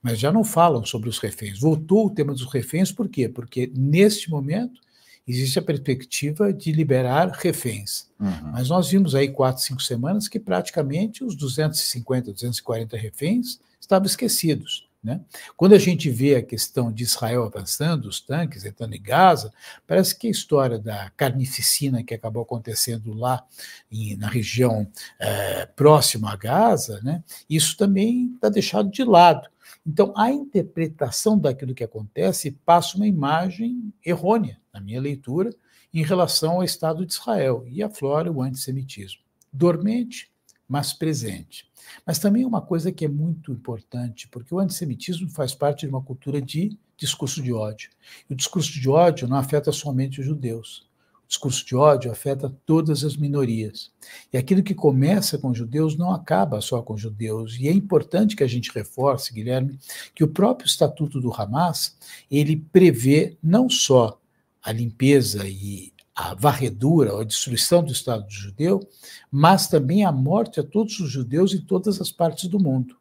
mas 0.03 0.19
já 0.19 0.33
não 0.33 0.43
falam 0.43 0.85
sobre 0.85 1.09
os 1.09 1.19
reféns. 1.19 1.61
Voltou 1.61 2.07
o 2.07 2.11
tema 2.11 2.33
dos 2.33 2.53
reféns, 2.53 2.91
por 2.91 3.09
quê? 3.09 3.29
Porque 3.29 3.71
neste 3.73 4.29
momento 4.29 4.81
existe 5.27 5.59
a 5.59 5.63
perspectiva 5.63 6.53
de 6.53 6.73
liberar 6.73 7.29
reféns. 7.29 8.09
Uhum. 8.19 8.53
Mas 8.53 8.69
nós 8.69 8.91
vimos 8.91 9.15
aí 9.15 9.29
quatro, 9.29 9.63
cinco 9.63 9.83
semanas 9.83 10.29
que 10.29 10.41
praticamente 10.41 11.25
os 11.25 11.37
250, 11.37 12.33
240 12.33 12.97
reféns 12.97 13.61
estavam 13.81 14.07
esquecidos. 14.07 14.89
Né? 15.03 15.21
Quando 15.57 15.75
a 15.75 15.79
gente 15.79 16.09
vê 16.09 16.37
a 16.37 16.43
questão 16.43 16.93
de 16.93 17.03
Israel 17.03 17.43
avançando, 17.43 18.07
os 18.07 18.21
tanques 18.21 18.65
entrando 18.65 18.95
em 18.95 19.03
Gaza, 19.03 19.53
parece 19.85 20.17
que 20.17 20.29
a 20.29 20.31
história 20.31 20.79
da 20.79 21.11
carnificina 21.17 22.05
que 22.05 22.15
acabou 22.15 22.45
acontecendo 22.45 23.13
lá 23.13 23.45
em, 23.91 24.17
na 24.17 24.29
região 24.29 24.87
é, 25.19 25.67
próxima 25.67 26.33
a 26.33 26.37
Gaza, 26.37 27.01
né, 27.03 27.25
isso 27.51 27.77
também 27.77 28.33
está 28.35 28.49
deixado 28.49 28.91
de 28.91 29.03
lado. 29.03 29.49
Então, 29.85 30.13
a 30.17 30.31
interpretação 30.31 31.39
daquilo 31.39 31.75
que 31.75 31.83
acontece 31.83 32.53
passa 32.65 32.97
uma 32.97 33.07
imagem 33.07 33.93
errônea, 34.05 34.61
na 34.73 34.81
minha 34.81 35.01
leitura, 35.01 35.51
em 35.93 36.03
relação 36.05 36.53
ao 36.53 36.65
Estado 36.65 37.05
de 37.05 37.13
Israel 37.13 37.65
e 37.67 37.83
aflora 37.83 38.31
o 38.31 38.41
antissemitismo. 38.41 39.23
Dormente, 39.53 40.31
mas 40.69 40.93
presente. 40.93 41.71
Mas 42.07 42.19
também 42.19 42.45
uma 42.45 42.63
coisa 42.63 42.93
que 42.93 43.05
é 43.05 43.09
muito 43.09 43.53
importante, 43.53 44.29
porque 44.29 44.55
o 44.55 44.59
antissemitismo 44.59 45.29
faz 45.29 45.53
parte 45.55 45.81
de 45.81 45.89
uma 45.89 46.03
cultura 46.03 46.41
de 46.41 46.79
discurso 46.97 47.43
de 47.43 47.53
ódio. 47.53 47.91
E 48.31 48.33
o 48.33 48.37
discurso 48.37 48.73
de 48.73 48.89
ódio 48.89 49.27
não 49.27 49.37
afeta 49.37 49.73
somente 49.73 50.21
os 50.21 50.27
judeus 50.27 50.91
discurso 51.33 51.65
de 51.65 51.75
ódio 51.75 52.13
afeta 52.13 52.55
todas 52.67 53.03
as 53.05 53.17
minorias. 53.17 53.91
E 54.31 54.37
aquilo 54.37 54.63
que 54.63 54.75
começa 54.75 55.39
com 55.39 55.55
judeus 55.55 55.97
não 55.97 56.13
acaba 56.13 56.61
só 56.61 56.83
com 56.83 56.95
judeus. 56.95 57.57
E 57.59 57.69
é 57.69 57.73
importante 57.73 58.37
que 58.37 58.45
a 58.45 58.47
gente 58.47 58.71
reforce, 58.71 59.33
Guilherme, 59.33 59.79
que 60.15 60.23
o 60.23 60.29
próprio 60.29 60.67
estatuto 60.67 61.21
do 61.21 61.33
Hamas, 61.33 61.97
ele 62.31 62.57
prevê 62.71 63.39
não 63.43 63.71
só 63.71 64.21
a 64.63 64.71
limpeza 64.73 65.49
e 65.49 65.91
a 66.15 66.35
varredura, 66.35 67.19
a 67.19 67.25
destruição 67.25 67.83
do 67.83 67.93
Estado 67.93 68.27
judeu, 68.29 68.87
mas 69.31 69.69
também 69.69 70.05
a 70.05 70.13
morte 70.13 70.61
a 70.61 70.63
todos 70.63 71.01
os 71.01 71.11
judeus 71.11 71.55
em 71.55 71.63
todas 71.63 71.99
as 71.99 72.13
partes 72.13 72.47
do 72.47 72.61
mundo. 72.61 72.95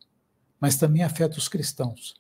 Mas 0.58 0.78
também 0.78 1.04
afeta 1.04 1.38
os 1.38 1.50
cristãos. 1.50 2.16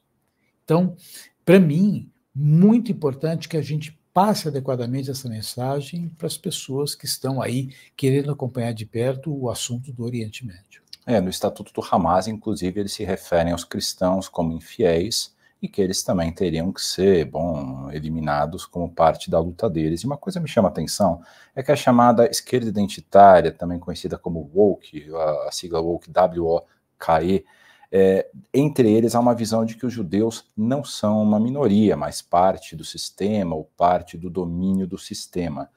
Então, 0.65 0.97
para 1.45 1.57
mim, 1.57 2.11
muito 2.35 2.91
importante 2.91 3.47
que 3.47 3.55
a 3.55 3.61
gente 3.61 3.97
passe 4.13 4.47
adequadamente 4.47 5.09
essa 5.09 5.29
mensagem 5.29 6.09
para 6.17 6.27
as 6.27 6.37
pessoas 6.37 6.95
que 6.95 7.05
estão 7.05 7.41
aí 7.41 7.73
querendo 7.95 8.31
acompanhar 8.31 8.73
de 8.73 8.85
perto 8.85 9.33
o 9.33 9.49
assunto 9.49 9.91
do 9.91 10.03
Oriente 10.03 10.45
Médio. 10.45 10.81
É, 11.05 11.19
no 11.19 11.29
Estatuto 11.29 11.73
do 11.73 11.87
Hamas, 11.89 12.27
inclusive, 12.27 12.79
eles 12.79 12.93
se 12.93 13.03
referem 13.03 13.51
aos 13.51 13.63
cristãos 13.63 14.27
como 14.27 14.53
infiéis 14.53 15.33
e 15.61 15.67
que 15.67 15.81
eles 15.81 16.01
também 16.03 16.31
teriam 16.31 16.71
que 16.71 16.81
ser, 16.81 17.25
bom, 17.25 17.89
eliminados 17.91 18.65
como 18.65 18.89
parte 18.89 19.29
da 19.29 19.39
luta 19.39 19.69
deles. 19.69 20.01
E 20.01 20.05
uma 20.05 20.17
coisa 20.17 20.39
me 20.39 20.47
chama 20.47 20.69
a 20.69 20.71
atenção 20.71 21.21
é 21.55 21.61
que 21.61 21.71
a 21.71 21.75
chamada 21.75 22.27
esquerda 22.29 22.67
identitária, 22.67 23.51
também 23.51 23.77
conhecida 23.77 24.17
como 24.17 24.49
woke, 24.53 25.07
a, 25.47 25.51
sigla 25.51 25.79
woke 25.79 26.09
W-O-K-E, 26.09 27.45
é, 27.91 28.29
entre 28.53 28.89
eles 28.89 29.15
há 29.15 29.19
uma 29.19 29.35
visão 29.35 29.65
de 29.65 29.75
que 29.75 29.85
os 29.85 29.91
judeus 29.91 30.45
não 30.55 30.83
são 30.83 31.21
uma 31.21 31.39
minoria, 31.39 31.97
mas 31.97 32.21
parte 32.21 32.75
do 32.75 32.85
sistema 32.85 33.53
ou 33.53 33.65
parte 33.75 34.17
do 34.17 34.29
domínio 34.29 34.87
do 34.87 34.97
sistema. 34.97 35.69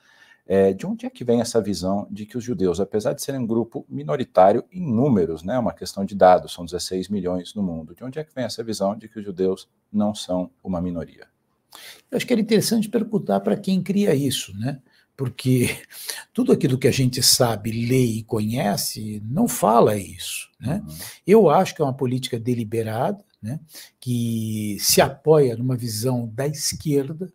É, 0.47 0.73
de 0.75 0.87
onde 0.87 1.07
é 1.07 1.11
que 1.11 1.25
vem 1.25 1.41
essa 1.41 1.61
visão 1.61 2.07
de 2.11 2.27
que 2.27 2.37
os 2.37 2.45
judeus, 2.45 2.79
apesar 2.79 3.15
de 3.15 3.23
serem 3.23 3.41
um 3.41 3.47
grupo 3.47 3.85
minoritário 3.89 4.63
em 4.71 4.81
números, 4.81 5.43
né, 5.43 5.59
uma 5.59 5.73
questão 5.73 6.05
de 6.05 6.15
dados, 6.15 6.53
são 6.53 6.67
16 6.67 7.09
milhões 7.09 7.55
no 7.55 7.63
mundo, 7.63 7.95
de 7.95 8.05
onde 8.05 8.19
é 8.19 8.25
que 8.25 8.35
vem 8.35 8.45
essa 8.45 8.63
visão 8.63 8.95
de 8.95 9.09
que 9.09 9.19
os 9.19 9.25
judeus 9.25 9.69
não 9.91 10.15
são 10.15 10.51
uma 10.63 10.83
minoria? 10.83 11.27
Eu 12.11 12.17
acho 12.17 12.27
que 12.27 12.33
era 12.33 12.43
interessante 12.43 12.91
perguntar 12.91 13.41
para 13.41 13.57
quem 13.57 13.83
cria 13.83 14.15
isso, 14.15 14.57
né? 14.57 14.81
Porque 15.17 15.79
tudo 16.33 16.53
aquilo 16.53 16.79
que 16.79 16.89
a 16.89 16.93
gente 16.93 17.23
sabe, 17.23 17.71
lê 17.71 18.05
e 18.05 18.23
conhece 18.23 19.23
não 19.25 19.47
fala 19.47 19.97
isso. 19.97 20.51
Né? 20.61 20.83
Uhum. 20.87 20.95
Eu 21.27 21.51
acho 21.51 21.75
que 21.75 21.83
é 21.83 21.85
uma 21.85 21.95
política 21.95 22.39
deliberada, 22.39 23.25
né, 23.41 23.61
que 24.01 24.79
se 24.81 25.03
apoia 25.03 25.55
numa 25.55 25.77
visão 25.77 26.27
da 26.33 26.47
esquerda, 26.47 27.31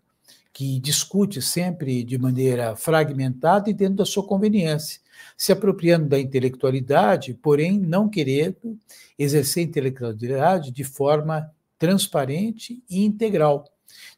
que 0.51 0.79
discute 0.79 1.41
sempre 1.41 2.03
de 2.03 2.17
maneira 2.17 2.75
fragmentada 2.75 3.69
e 3.69 3.74
dentro 3.74 3.98
da 3.98 4.05
sua 4.05 4.24
conveniência, 4.25 5.00
se 5.38 5.51
apropriando 5.51 6.09
da 6.09 6.19
intelectualidade, 6.19 7.33
porém 7.36 7.79
não 7.79 8.09
querendo 8.09 8.77
exercer 9.17 9.63
a 9.63 9.67
intelectualidade 9.67 10.71
de 10.71 10.83
forma 10.83 11.50
transparente 11.77 12.83
e 12.89 13.05
integral. 13.05 13.63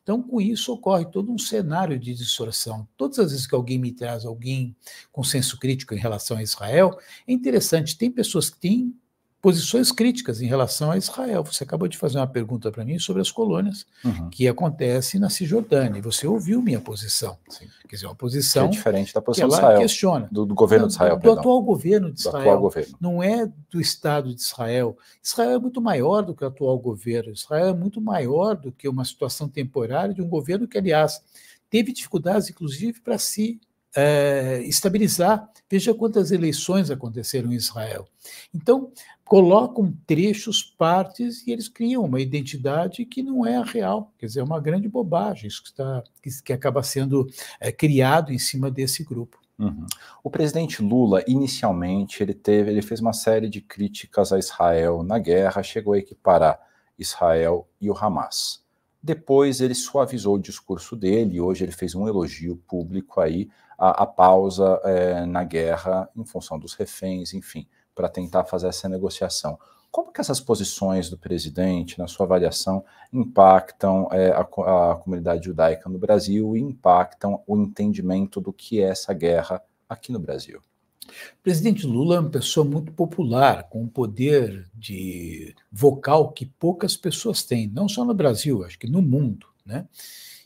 Então, 0.04 0.22
com 0.22 0.42
isso, 0.42 0.74
ocorre 0.74 1.06
todo 1.06 1.32
um 1.32 1.38
cenário 1.38 1.98
de 2.00 2.14
distorção. 2.14 2.88
Todas 2.98 3.20
as 3.20 3.32
vezes 3.32 3.48
que 3.48 3.56
alguém 3.56 3.78
me 3.78 3.92
traz 3.92 4.26
alguém 4.26 4.76
com 5.12 5.24
senso 5.24 5.60
crítico 5.60 5.94
em 5.94 6.00
relação 6.00 6.38
a 6.38 6.44
Israel, 6.44 6.98
é 7.28 7.32
interessante, 7.32 7.98
tem 7.98 8.12
pessoas 8.12 8.50
que 8.50 8.60
têm 8.60 8.94
posições 9.42 9.92
críticas 9.92 10.40
em 10.40 10.46
relação 10.46 10.92
a 10.92 10.98
Israel. 10.98 11.44
Você 11.44 11.64
acabou 11.64 11.88
de 11.88 11.98
fazer 11.98 12.20
uma 12.20 12.28
pergunta 12.28 12.72
para 12.72 12.86
mim 12.86 13.00
sobre 13.00 13.22
as 13.22 13.32
colônias 13.32 13.88
uhum. 14.06 14.30
que 14.30 14.48
acontecem 14.48 15.20
na 15.20 15.30
Cisjordânia. 15.30 16.02
Você 16.02 16.28
ouviu 16.28 16.62
minha 16.62 16.80
posição. 16.80 17.38
Sim. 17.50 17.68
Quer 17.90 17.96
dizer, 17.96 18.06
uma 18.06 18.16
posição 18.16 18.70
que 18.70 18.76
é 18.76 18.78
diferente 18.78 19.14
da 19.14 19.22
posição 19.22 19.50
que 19.50 19.56
ela 19.56 19.62
de 19.62 19.68
Israel, 19.68 19.82
questiona. 19.82 20.30
Do, 20.32 20.46
do 20.46 20.54
governo 20.54 20.88
de 20.88 20.94
Israel. 20.94 21.18
Do, 21.18 21.24
do 21.24 21.40
atual 21.40 21.62
governo 21.64 22.12
de 22.14 22.20
Israel. 22.20 22.60
Governo. 22.60 22.98
Não 23.02 23.24
é 23.24 23.52
do 23.70 23.82
Estado 23.82 24.34
de 24.34 24.40
Israel. 24.42 24.96
Israel 25.24 25.52
é 25.52 25.60
muito 25.60 25.82
maior 25.82 26.22
do 26.22 26.36
que 26.36 26.44
o 26.44 26.48
atual 26.48 26.78
governo. 26.78 27.34
Israel 27.34 27.70
é 27.70 27.74
muito 27.74 28.00
maior 28.00 28.56
do 28.56 28.72
que 28.72 28.88
uma 28.88 29.04
situação 29.04 29.50
temporária 29.50 30.14
de 30.14 30.22
um 30.22 30.28
governo 30.28 30.68
que, 30.68 30.78
aliás, 30.78 31.20
teve 31.68 31.92
dificuldades, 31.92 32.50
inclusive, 32.50 33.02
para 33.02 33.18
se 33.18 33.60
é, 33.96 34.62
estabilizar. 34.64 35.50
Veja 35.70 35.94
quantas 35.94 36.32
eleições 36.32 36.92
aconteceram 36.92 37.52
em 37.52 37.56
Israel. 37.56 38.08
Então, 38.54 38.92
colocam 39.24 39.94
trechos, 40.06 40.62
partes, 40.62 41.48
e 41.48 41.52
eles 41.52 41.70
criam 41.70 42.04
uma 42.04 42.20
identidade 42.20 43.06
que 43.06 43.24
não 43.24 43.46
é 43.46 43.56
a 43.56 43.64
real. 43.64 44.12
Quer 44.18 44.26
dizer, 44.26 44.42
é 44.42 44.44
uma 44.44 44.60
grande 44.60 44.90
bobagem 44.90 45.48
isso 45.48 45.64
que, 45.64 45.70
está, 45.70 46.04
que, 46.44 46.52
acaba 46.52 46.84
sendo 46.84 47.26
é, 47.60 47.72
criado 47.72 48.34
em 48.34 48.38
cima 48.38 48.70
desse 48.70 49.04
grupo. 49.04 49.40
Uhum. 49.58 49.86
O 50.24 50.30
presidente 50.30 50.82
Lula, 50.82 51.24
inicialmente, 51.28 52.22
ele 52.22 52.34
teve, 52.34 52.72
ele 52.72 52.82
fez 52.82 53.00
uma 53.00 53.14
série 53.14 53.48
de 53.48 53.62
críticas 53.62 54.34
a 54.34 54.40
Israel 54.40 55.04
na 55.04 55.20
guerra, 55.20 55.64
chegou 55.64 55.94
a 55.94 56.00
equiparar 56.00 56.60
Israel 57.00 57.70
e 57.80 57.90
o 57.90 57.96
Hamas. 57.96 58.62
Depois 59.02 59.62
ele 59.62 59.74
suavizou 59.74 60.36
o 60.36 60.42
discurso 60.42 60.96
dele, 60.96 61.40
hoje 61.40 61.64
ele 61.64 61.72
fez 61.72 61.96
um 61.96 62.08
elogio 62.08 62.58
público 62.68 63.20
aí 63.20 63.50
à, 63.82 64.04
à 64.04 64.06
pausa 64.06 64.80
é, 64.84 65.26
na 65.26 65.44
guerra 65.44 66.10
em 66.16 66.24
função 66.24 66.60
dos 66.60 66.74
reféns, 66.74 67.34
enfim 67.34 67.68
para 67.94 68.10
tentar 68.10 68.46
fazer 68.46 68.68
essa 68.68 68.90
negociação. 68.90 69.60
Como 69.92 70.12
que 70.12 70.22
essas 70.22 70.40
posições 70.40 71.10
do 71.10 71.18
presidente, 71.18 72.00
na 72.00 72.08
sua 72.08 72.26
avaliação, 72.26 72.84
impactam 73.12 74.08
é, 74.12 74.30
a, 74.30 74.40
a, 74.40 74.96
comunidade 74.96 75.46
judaica 75.46 75.90
no 75.90 76.00
Brasil 76.00 76.56
e 76.56 76.62
impactam 76.62 77.44
o 77.46 77.58
entendimento 77.58 78.40
do 78.40 78.54
que 78.54 78.82
é 78.82 78.86
essa 78.86 79.14
guerra 79.14 79.62
aqui 79.90 80.12
no 80.12 80.20
Brasil? 80.20 80.62
O 81.08 81.44
presidente 81.44 81.86
Lula 81.86 82.16
é 82.16 82.20
uma 82.20 82.30
pessoa 82.30 82.66
muito 82.66 82.94
popular, 82.94 83.68
com 83.68 83.84
um 83.84 83.88
poder 83.88 84.66
de 84.74 85.54
vocal 85.70 86.32
que 86.32 86.46
poucas 86.46 86.96
pessoas 86.96 87.44
têm, 87.44 87.68
não 87.68 87.90
só 87.90 88.06
no 88.06 88.14
Brasil, 88.14 88.64
acho 88.64 88.80
que 88.80 88.88
no 88.88 89.02
mundo. 89.02 89.48
Né? 89.66 89.86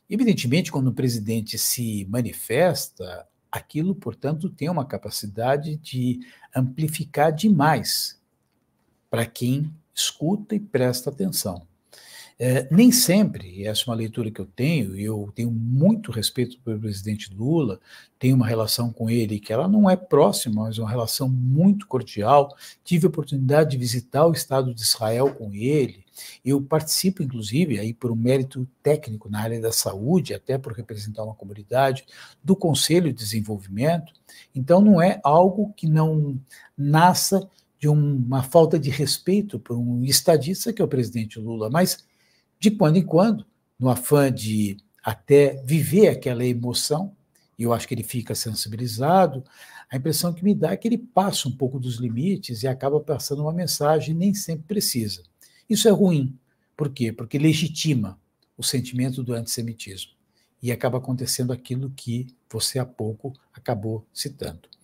Evidentemente, 0.10 0.72
quando 0.72 0.88
o 0.88 0.94
presidente 0.94 1.58
se 1.58 2.06
manifesta, 2.06 3.28
aquilo, 3.52 3.96
portanto, 3.96 4.50
tem 4.50 4.70
uma 4.70 4.86
capacidade 4.86 5.78
de 5.78 6.20
amplificar 6.56 7.34
demais 7.34 8.22
para 9.10 9.26
quem 9.26 9.74
escuta 9.94 10.54
e 10.56 10.60
presta 10.60 11.10
atenção. 11.10 11.66
É, 12.38 12.68
nem 12.70 12.92
sempre, 12.92 13.66
essa 13.66 13.84
é 13.84 13.86
uma 13.90 13.96
leitura 13.96 14.30
que 14.30 14.42
eu 14.42 14.46
tenho, 14.46 14.98
e 15.00 15.06
eu 15.06 15.32
tenho 15.34 15.50
muito 15.50 16.12
respeito 16.12 16.60
pelo 16.60 16.82
presidente 16.82 17.34
Lula, 17.34 17.80
tenho 18.20 18.36
uma 18.36 18.46
relação 18.46 18.92
com 18.92 19.10
ele 19.10 19.40
que 19.40 19.54
ela 19.54 19.70
não 19.70 19.90
é 19.90 19.96
próxima, 19.96 20.64
mas 20.64 20.78
uma 20.78 20.90
relação 20.90 21.30
muito 21.30 21.88
cordial. 21.88 22.54
Tive 22.84 23.06
a 23.06 23.10
oportunidade 23.10 23.72
de 23.72 23.78
visitar 23.78 24.26
o 24.26 24.34
Estado 24.34 24.74
de 24.74 24.82
Israel 24.82 25.34
com 25.34 25.54
ele. 25.54 26.04
Eu 26.44 26.62
participo, 26.62 27.24
inclusive, 27.24 27.80
aí 27.80 27.94
por 27.94 28.12
um 28.12 28.16
mérito 28.16 28.68
técnico 28.84 29.30
na 29.30 29.40
área 29.40 29.62
da 29.62 29.72
saúde, 29.72 30.34
até 30.34 30.58
por 30.58 30.74
representar 30.74 31.24
uma 31.24 31.36
comunidade, 31.36 32.06
do 32.44 32.56
Conselho 32.56 33.14
de 33.14 33.20
Desenvolvimento. 33.20 34.12
Então, 34.54 34.82
não 34.82 35.02
é 35.02 35.22
algo 35.24 35.74
que 35.74 35.88
não 35.88 36.38
nasça 36.78 37.50
de 37.80 37.88
uma 37.88 38.44
falta 38.44 38.78
de 38.78 38.90
respeito 38.90 39.58
por 39.58 39.78
um 39.78 40.04
estadista 40.04 40.74
que 40.74 40.82
é 40.82 40.86
o 40.86 40.88
presidente 40.88 41.40
Lula, 41.40 41.70
mas 41.70 42.04
de 42.60 42.72
quando 42.72 42.98
em 42.98 43.06
quando, 43.06 43.46
no 43.80 43.90
afã 43.90 44.32
de 44.32 44.78
até 45.04 45.62
viver 45.64 46.08
aquela 46.08 46.46
emoção, 46.46 47.16
e 47.58 47.64
eu 47.64 47.74
acho 47.74 47.88
que 47.88 47.94
ele 47.94 48.04
fica 48.04 48.36
sensibilizado, 48.36 49.44
a 49.90 49.98
impressão 49.98 50.34
que 50.34 50.44
me 50.44 50.54
dá 50.54 50.72
é 50.72 50.78
que 50.78 50.88
ele 50.88 50.98
passa 50.98 51.48
um 51.48 51.52
pouco 51.52 51.80
dos 51.80 51.98
limites 51.98 52.64
e 52.64 52.68
acaba 52.68 53.00
passando 53.00 53.44
uma 53.44 53.54
mensagem 53.54 54.16
nem 54.16 54.34
sempre 54.34 54.66
precisa. 54.68 55.24
Isso 55.70 55.88
é 55.88 55.92
ruim. 55.92 56.38
Por 56.76 56.90
quê? 56.90 57.12
Porque 57.12 57.38
legitima 57.38 58.20
o 58.58 58.64
sentimento 58.64 59.24
do 59.24 59.34
antissemitismo. 59.34 60.12
E 60.62 60.72
acaba 60.72 60.98
acontecendo 60.98 61.54
aquilo 61.54 61.92
que 61.96 62.28
você 62.50 62.80
há 62.80 62.86
pouco 62.86 63.34
acabou 63.54 64.06
citando 64.14 64.75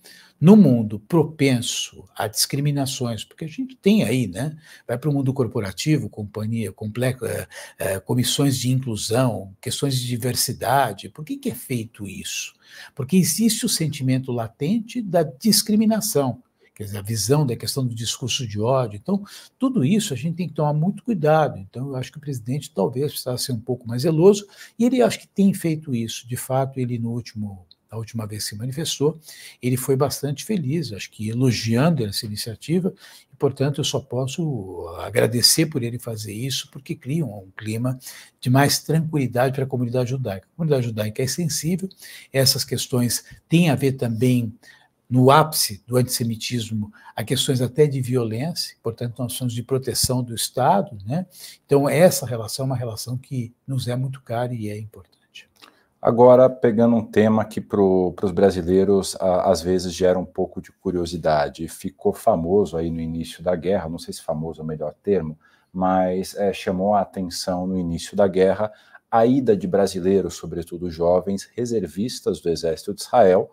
no 0.41 0.57
mundo 0.57 0.99
propenso 0.99 2.03
a 2.15 2.27
discriminações, 2.27 3.23
porque 3.23 3.45
a 3.45 3.47
gente 3.47 3.75
tem 3.75 4.03
aí, 4.03 4.25
né? 4.27 4.57
Vai 4.87 4.97
para 4.97 5.07
o 5.07 5.13
mundo 5.13 5.31
corporativo, 5.31 6.09
companhia, 6.09 6.71
complexo, 6.71 7.25
é, 7.27 7.47
é, 7.77 7.99
comissões 7.99 8.57
de 8.57 8.71
inclusão, 8.71 9.55
questões 9.61 9.95
de 9.95 10.07
diversidade. 10.07 11.09
Por 11.09 11.23
que, 11.23 11.37
que 11.37 11.51
é 11.51 11.53
feito 11.53 12.07
isso? 12.07 12.55
Porque 12.95 13.15
existe 13.15 13.67
o 13.67 13.69
sentimento 13.69 14.31
latente 14.31 14.99
da 14.99 15.21
discriminação, 15.21 16.41
quer 16.73 16.85
dizer, 16.85 16.97
a 16.97 17.03
visão 17.03 17.45
da 17.45 17.55
questão 17.55 17.85
do 17.85 17.93
discurso 17.93 18.47
de 18.47 18.59
ódio. 18.59 18.97
Então, 18.97 19.23
tudo 19.59 19.85
isso 19.85 20.11
a 20.11 20.17
gente 20.17 20.37
tem 20.37 20.47
que 20.47 20.55
tomar 20.55 20.73
muito 20.73 21.03
cuidado. 21.03 21.59
Então, 21.59 21.89
eu 21.89 21.95
acho 21.95 22.11
que 22.11 22.17
o 22.17 22.21
presidente 22.21 22.73
talvez 22.73 23.11
precisasse 23.11 23.45
ser 23.45 23.51
um 23.51 23.59
pouco 23.59 23.87
mais 23.87 24.01
zeloso, 24.01 24.47
e 24.79 24.85
ele 24.85 25.03
acho 25.03 25.19
que 25.19 25.27
tem 25.27 25.53
feito 25.53 25.93
isso. 25.93 26.27
De 26.27 26.35
fato, 26.35 26.79
ele 26.79 26.97
no 26.97 27.11
último 27.11 27.67
a 27.91 27.97
última 27.97 28.25
vez 28.25 28.45
se 28.45 28.55
manifestou, 28.55 29.19
ele 29.61 29.75
foi 29.75 29.97
bastante 29.97 30.45
feliz, 30.45 30.93
acho 30.93 31.11
que 31.11 31.27
elogiando 31.27 32.05
essa 32.05 32.25
iniciativa, 32.25 32.93
e, 33.31 33.35
portanto, 33.35 33.81
eu 33.81 33.83
só 33.83 33.99
posso 33.99 34.87
agradecer 34.99 35.65
por 35.65 35.83
ele 35.83 35.99
fazer 35.99 36.33
isso, 36.33 36.69
porque 36.71 36.95
cria 36.95 37.25
um, 37.25 37.37
um 37.37 37.51
clima 37.55 37.99
de 38.39 38.49
mais 38.49 38.79
tranquilidade 38.79 39.53
para 39.53 39.65
a 39.65 39.67
comunidade 39.67 40.11
judaica. 40.11 40.47
A 40.47 40.55
comunidade 40.55 40.87
judaica 40.87 41.21
é 41.21 41.27
sensível, 41.27 41.89
essas 42.31 42.63
questões 42.63 43.25
têm 43.49 43.69
a 43.69 43.75
ver 43.75 43.93
também 43.93 44.53
no 45.09 45.29
ápice 45.29 45.83
do 45.85 45.97
antissemitismo 45.97 46.93
a 47.13 47.21
questões 47.25 47.59
até 47.59 47.85
de 47.85 47.99
violência, 47.99 48.77
portanto, 48.81 49.19
nós 49.19 49.33
somos 49.33 49.53
de 49.53 49.61
proteção 49.61 50.23
do 50.23 50.33
Estado, 50.33 50.97
né? 51.05 51.25
Então, 51.65 51.89
essa 51.89 52.25
relação 52.25 52.63
é 52.63 52.67
uma 52.67 52.77
relação 52.77 53.17
que 53.17 53.53
nos 53.67 53.89
é 53.89 53.95
muito 53.97 54.21
cara 54.21 54.53
e 54.53 54.69
é 54.69 54.79
importante. 54.79 55.20
Agora, 56.01 56.49
pegando 56.49 56.95
um 56.95 57.05
tema 57.05 57.45
que 57.45 57.61
para 57.61 57.79
os 57.79 58.31
brasileiros 58.31 59.15
a, 59.19 59.51
às 59.51 59.61
vezes 59.61 59.93
gera 59.93 60.17
um 60.17 60.25
pouco 60.25 60.59
de 60.59 60.71
curiosidade, 60.71 61.67
ficou 61.67 62.11
famoso 62.11 62.75
aí 62.75 62.89
no 62.89 62.99
início 62.99 63.43
da 63.43 63.55
guerra, 63.55 63.87
não 63.87 63.99
sei 63.99 64.13
se 64.13 64.23
famoso 64.23 64.61
é 64.61 64.63
o 64.63 64.67
melhor 64.67 64.95
termo, 65.03 65.37
mas 65.71 66.35
é, 66.35 66.51
chamou 66.51 66.95
a 66.95 67.01
atenção 67.01 67.67
no 67.67 67.77
início 67.77 68.17
da 68.17 68.27
guerra 68.27 68.71
a 69.11 69.25
ida 69.25 69.57
de 69.57 69.67
brasileiros, 69.67 70.35
sobretudo 70.35 70.89
jovens, 70.89 71.49
reservistas 71.53 72.39
do 72.39 72.49
exército 72.49 72.93
de 72.93 73.01
Israel, 73.01 73.51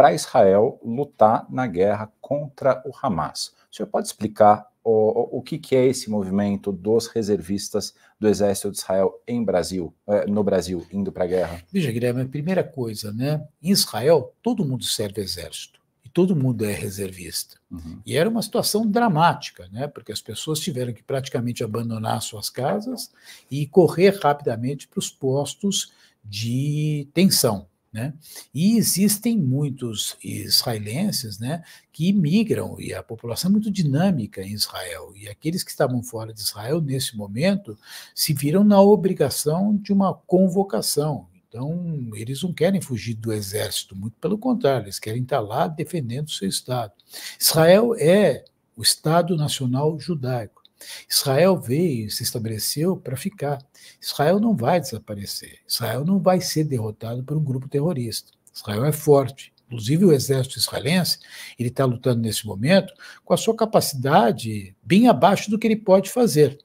para 0.00 0.14
Israel 0.14 0.80
lutar 0.82 1.46
na 1.50 1.66
guerra 1.66 2.10
contra 2.22 2.82
o 2.86 2.90
Hamas. 3.02 3.52
O 3.70 3.76
senhor 3.76 3.86
pode 3.86 4.06
explicar 4.06 4.66
o, 4.82 5.36
o 5.36 5.42
que, 5.42 5.58
que, 5.58 5.76
é 5.76 5.84
esse 5.84 6.08
movimento 6.08 6.72
dos 6.72 7.06
reservistas 7.06 7.92
do 8.18 8.26
Exército 8.26 8.70
de 8.70 8.78
Israel 8.78 9.12
em 9.28 9.44
Brasil, 9.44 9.94
eh, 10.08 10.24
no 10.26 10.42
Brasil, 10.42 10.86
indo 10.90 11.12
para 11.12 11.24
a 11.24 11.26
guerra? 11.26 11.62
Veja, 11.70 11.92
Guilherme, 11.92 12.22
a 12.22 12.26
primeira 12.26 12.64
coisa, 12.64 13.12
né? 13.12 13.46
Em 13.62 13.72
Israel, 13.72 14.32
todo 14.42 14.64
mundo 14.64 14.84
serve 14.84 15.20
exército 15.20 15.78
e 16.02 16.08
todo 16.08 16.34
mundo 16.34 16.64
é 16.64 16.72
reservista. 16.72 17.58
Uhum. 17.70 18.00
E 18.06 18.16
era 18.16 18.30
uma 18.30 18.40
situação 18.40 18.86
dramática, 18.86 19.68
né? 19.70 19.86
Porque 19.86 20.12
as 20.12 20.22
pessoas 20.22 20.60
tiveram 20.60 20.94
que 20.94 21.02
praticamente 21.02 21.62
abandonar 21.62 22.22
suas 22.22 22.48
casas 22.48 23.12
e 23.50 23.66
correr 23.66 24.18
rapidamente 24.18 24.88
para 24.88 24.98
os 24.98 25.10
postos 25.10 25.92
de 26.24 27.06
tensão. 27.12 27.66
Né? 27.92 28.14
E 28.54 28.76
existem 28.76 29.36
muitos 29.36 30.16
israelenses 30.22 31.40
né, 31.40 31.64
que 31.92 32.12
migram, 32.12 32.76
e 32.78 32.94
a 32.94 33.02
população 33.02 33.48
é 33.48 33.52
muito 33.52 33.70
dinâmica 33.70 34.42
em 34.42 34.52
Israel. 34.52 35.12
E 35.16 35.28
aqueles 35.28 35.64
que 35.64 35.72
estavam 35.72 36.00
fora 36.00 36.32
de 36.32 36.40
Israel, 36.40 36.80
nesse 36.80 37.16
momento, 37.16 37.76
se 38.14 38.32
viram 38.32 38.62
na 38.62 38.80
obrigação 38.80 39.76
de 39.76 39.92
uma 39.92 40.14
convocação. 40.14 41.26
Então, 41.48 42.10
eles 42.14 42.44
não 42.44 42.52
querem 42.52 42.80
fugir 42.80 43.14
do 43.14 43.32
exército, 43.32 43.96
muito 43.96 44.16
pelo 44.20 44.38
contrário, 44.38 44.84
eles 44.84 45.00
querem 45.00 45.22
estar 45.24 45.40
lá 45.40 45.66
defendendo 45.66 46.28
o 46.28 46.32
seu 46.32 46.48
Estado. 46.48 46.92
Israel 47.40 47.92
é 47.98 48.44
o 48.76 48.82
Estado 48.82 49.36
Nacional 49.36 49.98
Judaico. 49.98 50.59
Israel 51.08 51.58
veio 51.58 52.10
se 52.10 52.22
estabeleceu 52.22 52.96
para 52.96 53.16
ficar. 53.16 53.58
Israel 54.00 54.40
não 54.40 54.56
vai 54.56 54.80
desaparecer. 54.80 55.58
Israel 55.66 56.04
não 56.04 56.18
vai 56.18 56.40
ser 56.40 56.64
derrotado 56.64 57.22
por 57.22 57.36
um 57.36 57.44
grupo 57.44 57.68
terrorista. 57.68 58.32
Israel 58.54 58.84
é 58.84 58.92
forte. 58.92 59.52
Inclusive 59.66 60.04
o 60.04 60.12
exército 60.12 60.58
israelense, 60.58 61.18
ele 61.56 61.68
está 61.68 61.84
lutando 61.84 62.20
nesse 62.20 62.44
momento 62.44 62.92
com 63.24 63.32
a 63.32 63.36
sua 63.36 63.54
capacidade 63.54 64.74
bem 64.82 65.06
abaixo 65.06 65.48
do 65.48 65.58
que 65.58 65.66
ele 65.66 65.76
pode 65.76 66.10
fazer. 66.10 66.58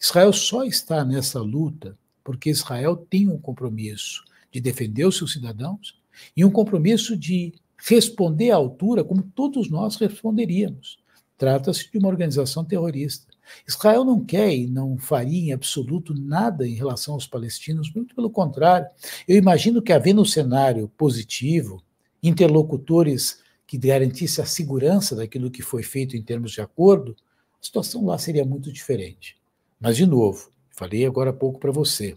Israel 0.00 0.32
só 0.32 0.64
está 0.64 1.04
nessa 1.04 1.40
luta 1.40 1.98
porque 2.24 2.50
Israel 2.50 2.96
tem 2.96 3.28
um 3.28 3.38
compromisso 3.38 4.24
de 4.50 4.60
defender 4.60 5.04
os 5.04 5.18
seus 5.18 5.34
cidadãos 5.34 6.00
e 6.34 6.44
um 6.44 6.50
compromisso 6.50 7.16
de 7.16 7.52
responder 7.76 8.50
à 8.50 8.56
altura 8.56 9.04
como 9.04 9.22
todos 9.22 9.70
nós 9.70 9.96
responderíamos. 9.96 10.98
Trata-se 11.36 11.90
de 11.90 11.98
uma 11.98 12.08
organização 12.08 12.64
terrorista. 12.64 13.26
Israel 13.66 14.04
não 14.04 14.24
quer 14.24 14.54
e 14.54 14.66
não 14.66 14.98
faria 14.98 15.50
em 15.50 15.52
absoluto 15.52 16.14
nada 16.14 16.66
em 16.66 16.74
relação 16.74 17.14
aos 17.14 17.26
palestinos, 17.26 17.92
muito 17.94 18.14
pelo 18.14 18.30
contrário. 18.30 18.88
Eu 19.26 19.36
imagino 19.36 19.82
que, 19.82 19.92
havendo 19.92 20.22
um 20.22 20.24
cenário 20.24 20.88
positivo, 20.96 21.82
interlocutores 22.22 23.40
que 23.66 23.78
garantissem 23.78 24.42
a 24.42 24.46
segurança 24.46 25.16
daquilo 25.16 25.50
que 25.50 25.62
foi 25.62 25.82
feito 25.82 26.16
em 26.16 26.22
termos 26.22 26.52
de 26.52 26.60
acordo, 26.60 27.16
a 27.60 27.64
situação 27.64 28.04
lá 28.04 28.18
seria 28.18 28.44
muito 28.44 28.72
diferente. 28.72 29.36
Mas, 29.80 29.96
de 29.96 30.06
novo, 30.06 30.50
falei 30.70 31.04
agora 31.04 31.30
há 31.30 31.32
pouco 31.32 31.58
para 31.58 31.72
você. 31.72 32.14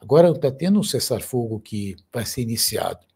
Agora 0.00 0.30
está 0.30 0.50
tendo 0.50 0.80
um 0.80 0.82
cessar-fogo 0.82 1.60
que 1.60 1.96
vai 2.12 2.26
ser 2.26 2.42
iniciado. 2.42 3.06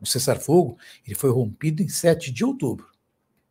O 0.00 0.06
cessar-fogo 0.06 0.78
ele 1.04 1.14
foi 1.14 1.30
rompido 1.30 1.82
em 1.82 1.88
7 1.88 2.30
de 2.30 2.44
outubro. 2.44 2.86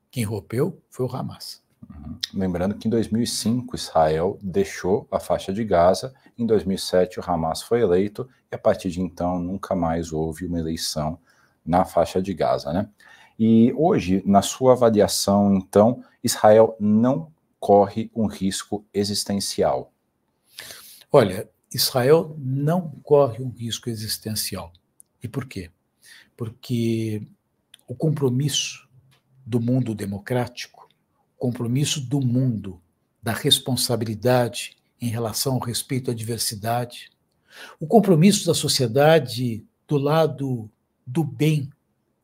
Quem 0.10 0.24
rompeu 0.24 0.82
foi 0.90 1.06
o 1.06 1.14
Hamas. 1.14 1.65
Uhum. 1.90 2.18
Lembrando 2.34 2.76
que 2.76 2.88
em 2.88 2.92
2005 2.92 3.76
Israel 3.76 4.38
deixou 4.42 5.08
a 5.12 5.20
faixa 5.20 5.54
de 5.54 5.64
Gaza, 5.64 6.14
em 6.38 6.46
2007 6.46 7.20
o 7.20 7.24
Hamas 7.26 7.62
foi 7.62 7.82
eleito 7.82 8.30
e 8.52 8.56
a 8.56 8.58
partir 8.58 8.90
de 8.90 9.02
então 9.02 9.40
nunca 9.40 9.76
mais 9.76 10.12
houve 10.12 10.46
uma 10.46 10.60
eleição 10.60 11.20
na 11.66 11.84
faixa 11.84 12.22
de 12.22 12.34
Gaza, 12.34 12.72
né? 12.72 12.90
E 13.38 13.74
hoje, 13.74 14.24
na 14.26 14.42
sua 14.42 14.74
avaliação, 14.74 15.54
então, 15.56 16.04
Israel 16.24 16.76
não 16.80 17.32
corre 17.60 18.10
um 18.16 18.28
risco 18.28 18.86
existencial. 18.94 19.92
Olha, 21.12 21.50
Israel 21.74 22.36
não 22.38 22.92
corre 23.04 23.44
um 23.44 23.50
risco 23.50 23.90
existencial. 23.90 24.72
E 25.22 25.28
por 25.28 25.46
quê? 25.46 25.70
Porque 26.38 27.28
o 27.88 27.94
compromisso 27.94 28.88
do 29.46 29.60
mundo 29.60 29.94
democrático 29.94 30.75
compromisso 31.46 32.02
do 32.02 32.20
mundo, 32.20 32.82
da 33.22 33.32
responsabilidade 33.32 34.76
em 35.00 35.10
relação 35.10 35.54
ao 35.54 35.60
respeito 35.60 36.10
à 36.10 36.14
diversidade, 36.14 37.12
o 37.80 37.86
compromisso 37.86 38.48
da 38.48 38.56
sociedade 38.56 39.64
do 39.88 39.96
lado 39.96 40.68
do 41.06 41.24
bem, 41.24 41.70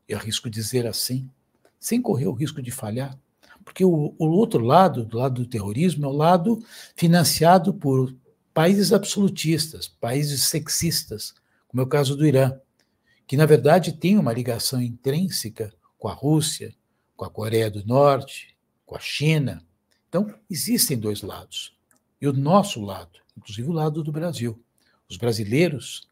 eu 0.08 0.18
arrisco 0.18 0.50
dizer 0.50 0.88
assim, 0.88 1.30
sem 1.78 2.02
correr 2.02 2.26
o 2.26 2.32
risco 2.32 2.60
de 2.60 2.72
falhar. 2.72 3.16
Porque 3.64 3.84
o, 3.84 4.12
o 4.18 4.26
outro 4.26 4.64
lado, 4.64 5.04
do 5.04 5.18
lado 5.18 5.44
do 5.44 5.48
terrorismo, 5.48 6.04
é 6.04 6.08
o 6.08 6.12
lado 6.12 6.60
financiado 6.96 7.72
por 7.72 8.12
países 8.52 8.92
absolutistas, 8.92 9.86
países 9.86 10.46
sexistas, 10.46 11.32
como 11.68 11.80
é 11.80 11.84
o 11.84 11.88
caso 11.88 12.16
do 12.16 12.26
Irã, 12.26 12.58
que 13.24 13.36
na 13.36 13.46
verdade 13.46 13.92
tem 13.92 14.18
uma 14.18 14.32
ligação 14.32 14.82
intrínseca 14.82 15.72
com 15.96 16.08
a 16.08 16.12
Rússia, 16.12 16.74
com 17.16 17.24
a 17.24 17.30
Coreia 17.30 17.70
do 17.70 17.86
Norte, 17.86 18.51
com 18.92 18.96
a 18.96 19.00
China. 19.00 19.64
Então, 20.08 20.34
existem 20.50 20.98
dois 20.98 21.22
lados. 21.22 21.74
E 22.20 22.28
o 22.28 22.32
nosso 22.32 22.82
lado, 22.82 23.18
inclusive 23.36 23.66
o 23.68 23.72
lado 23.72 24.02
do 24.04 24.12
Brasil. 24.12 24.62
Os 25.08 25.16
brasileiros, 25.16 26.06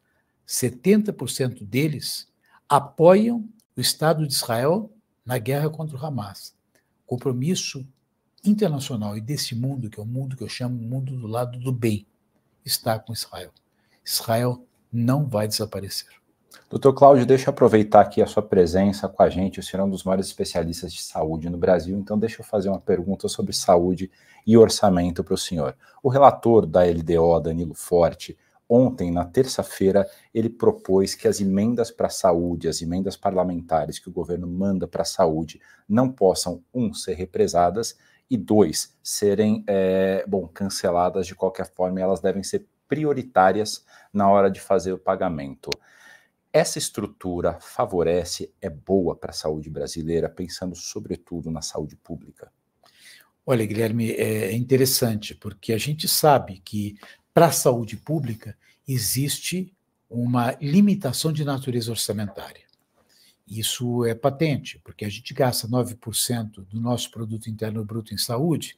70% 0.48 1.62
deles 1.62 2.26
apoiam 2.66 3.46
o 3.76 3.80
Estado 3.80 4.26
de 4.26 4.32
Israel 4.32 4.90
na 5.24 5.36
guerra 5.36 5.68
contra 5.68 5.94
o 5.94 6.04
Hamas. 6.04 6.54
Compromisso 7.06 7.86
internacional 8.42 9.14
e 9.14 9.20
desse 9.20 9.54
mundo, 9.54 9.90
que 9.90 10.00
é 10.00 10.02
o 10.02 10.06
mundo 10.06 10.36
que 10.36 10.42
eu 10.42 10.48
chamo 10.48 10.74
mundo 10.74 11.14
do 11.14 11.26
lado 11.26 11.58
do 11.58 11.70
bem, 11.70 12.06
está 12.64 12.98
com 12.98 13.12
Israel. 13.12 13.52
Israel 14.02 14.66
não 14.90 15.28
vai 15.28 15.46
desaparecer. 15.46 16.08
Doutor 16.68 16.92
Cláudio, 16.92 17.26
deixa 17.26 17.48
eu 17.48 17.50
aproveitar 17.50 18.00
aqui 18.00 18.22
a 18.22 18.26
sua 18.26 18.42
presença 18.42 19.08
com 19.08 19.22
a 19.22 19.28
gente. 19.28 19.60
O 19.60 19.62
senhor 19.62 19.82
é 19.82 19.86
um 19.86 19.90
dos 19.90 20.04
maiores 20.04 20.26
especialistas 20.26 20.92
de 20.92 21.02
saúde 21.02 21.50
no 21.50 21.58
Brasil, 21.58 21.98
então 21.98 22.18
deixa 22.18 22.40
eu 22.40 22.44
fazer 22.44 22.68
uma 22.68 22.80
pergunta 22.80 23.28
sobre 23.28 23.52
saúde 23.52 24.10
e 24.46 24.56
orçamento 24.56 25.22
para 25.22 25.34
o 25.34 25.38
senhor. 25.38 25.76
O 26.02 26.08
relator 26.08 26.66
da 26.66 26.82
LDO, 26.84 27.40
Danilo 27.40 27.74
Forte, 27.74 28.38
ontem, 28.68 29.10
na 29.10 29.24
terça-feira, 29.24 30.08
ele 30.32 30.48
propôs 30.48 31.14
que 31.14 31.26
as 31.26 31.40
emendas 31.40 31.90
para 31.90 32.06
a 32.06 32.10
saúde, 32.10 32.68
as 32.68 32.80
emendas 32.80 33.16
parlamentares 33.16 33.98
que 33.98 34.08
o 34.08 34.12
governo 34.12 34.46
manda 34.46 34.86
para 34.86 35.02
a 35.02 35.04
saúde, 35.04 35.60
não 35.88 36.08
possam, 36.08 36.62
um, 36.72 36.94
ser 36.94 37.14
represadas 37.14 37.96
e, 38.30 38.36
dois, 38.36 38.96
serem, 39.02 39.64
é, 39.66 40.24
bom, 40.26 40.46
canceladas 40.46 41.26
de 41.26 41.34
qualquer 41.34 41.66
forma 41.74 41.98
e 41.98 42.02
elas 42.02 42.20
devem 42.20 42.44
ser 42.44 42.64
prioritárias 42.86 43.84
na 44.12 44.30
hora 44.30 44.48
de 44.48 44.60
fazer 44.60 44.92
o 44.92 44.98
pagamento. 44.98 45.70
Essa 46.52 46.78
estrutura 46.78 47.58
favorece, 47.60 48.52
é 48.60 48.68
boa 48.68 49.14
para 49.14 49.30
a 49.30 49.34
saúde 49.34 49.70
brasileira, 49.70 50.28
pensando 50.28 50.74
sobretudo 50.74 51.50
na 51.50 51.62
saúde 51.62 51.94
pública? 51.96 52.52
Olha, 53.46 53.64
Guilherme, 53.64 54.10
é 54.10 54.52
interessante, 54.52 55.34
porque 55.34 55.72
a 55.72 55.78
gente 55.78 56.08
sabe 56.08 56.60
que 56.64 56.98
para 57.32 57.46
a 57.46 57.52
saúde 57.52 57.96
pública 57.96 58.56
existe 58.86 59.72
uma 60.08 60.52
limitação 60.60 61.32
de 61.32 61.44
natureza 61.44 61.92
orçamentária. 61.92 62.64
Isso 63.46 64.04
é 64.04 64.14
patente, 64.14 64.80
porque 64.84 65.04
a 65.04 65.08
gente 65.08 65.32
gasta 65.32 65.68
9% 65.68 66.64
do 66.66 66.80
nosso 66.80 67.10
produto 67.10 67.48
interno 67.48 67.84
bruto 67.84 68.12
em 68.12 68.18
saúde, 68.18 68.76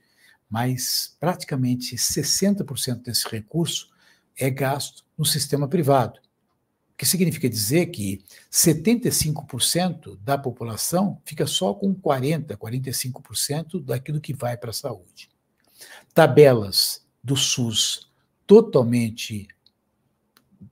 mas 0.48 1.16
praticamente 1.18 1.96
60% 1.96 3.02
desse 3.02 3.26
recurso 3.28 3.90
é 4.38 4.50
gasto 4.50 5.04
no 5.16 5.24
sistema 5.24 5.66
privado. 5.66 6.20
Que 7.02 7.06
significa 7.08 7.50
dizer 7.50 7.86
que 7.86 8.22
75% 8.48 10.16
da 10.20 10.38
população 10.38 11.20
fica 11.24 11.48
só 11.48 11.74
com 11.74 11.92
40%, 11.92 12.56
45% 12.56 13.82
daquilo 13.82 14.20
que 14.20 14.32
vai 14.32 14.56
para 14.56 14.70
a 14.70 14.72
saúde. 14.72 15.28
Tabelas 16.14 17.04
do 17.20 17.34
SUS 17.34 18.08
totalmente 18.46 19.48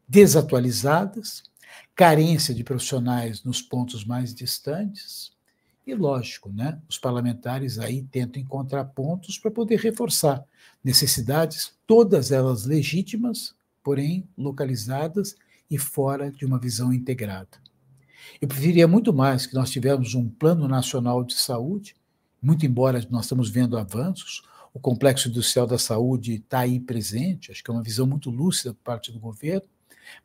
desatualizadas, 0.06 1.42
carência 1.96 2.54
de 2.54 2.62
profissionais 2.62 3.42
nos 3.42 3.60
pontos 3.60 4.04
mais 4.04 4.32
distantes, 4.32 5.32
e 5.84 5.92
lógico, 5.96 6.52
né, 6.52 6.80
os 6.88 6.96
parlamentares 6.96 7.76
aí 7.76 8.04
tentam 8.04 8.40
encontrar 8.40 8.84
pontos 8.84 9.36
para 9.36 9.50
poder 9.50 9.80
reforçar 9.80 10.44
necessidades, 10.84 11.72
todas 11.88 12.30
elas 12.30 12.66
legítimas, 12.66 13.52
porém 13.82 14.28
localizadas 14.38 15.34
e 15.70 15.78
fora 15.78 16.30
de 16.30 16.44
uma 16.44 16.58
visão 16.58 16.92
integrada. 16.92 17.58
Eu 18.40 18.48
preferiria 18.48 18.88
muito 18.88 19.12
mais 19.12 19.46
que 19.46 19.54
nós 19.54 19.70
tivéssemos 19.70 20.14
um 20.14 20.28
plano 20.28 20.66
nacional 20.66 21.22
de 21.24 21.34
saúde, 21.34 21.94
muito 22.42 22.66
embora 22.66 23.06
nós 23.10 23.24
estamos 23.24 23.50
vendo 23.50 23.78
avanços, 23.78 24.42
o 24.72 24.80
complexo 24.80 25.28
industrial 25.28 25.66
da 25.66 25.78
saúde 25.78 26.34
está 26.34 26.60
aí 26.60 26.78
presente, 26.80 27.50
acho 27.50 27.62
que 27.62 27.70
é 27.70 27.74
uma 27.74 27.82
visão 27.82 28.06
muito 28.06 28.30
lúcida 28.30 28.72
por 28.72 28.82
parte 28.82 29.12
do 29.12 29.18
governo, 29.18 29.68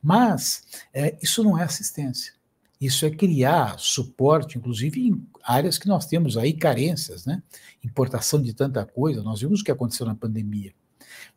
mas 0.02 0.66
é, 0.94 1.18
isso 1.22 1.44
não 1.44 1.58
é 1.58 1.64
assistência. 1.64 2.34
Isso 2.80 3.06
é 3.06 3.10
criar 3.10 3.80
suporte, 3.80 4.58
inclusive 4.58 5.00
em 5.00 5.26
áreas 5.44 5.78
que 5.78 5.88
nós 5.88 6.06
temos 6.06 6.38
aí 6.38 6.54
carências, 6.54 7.26
né? 7.26 7.42
Importação 7.84 8.42
de 8.42 8.54
tanta 8.54 8.86
coisa, 8.86 9.24
nós 9.24 9.40
vimos 9.40 9.62
o 9.62 9.64
que 9.64 9.72
aconteceu 9.72 10.06
na 10.06 10.14
pandemia. 10.14 10.74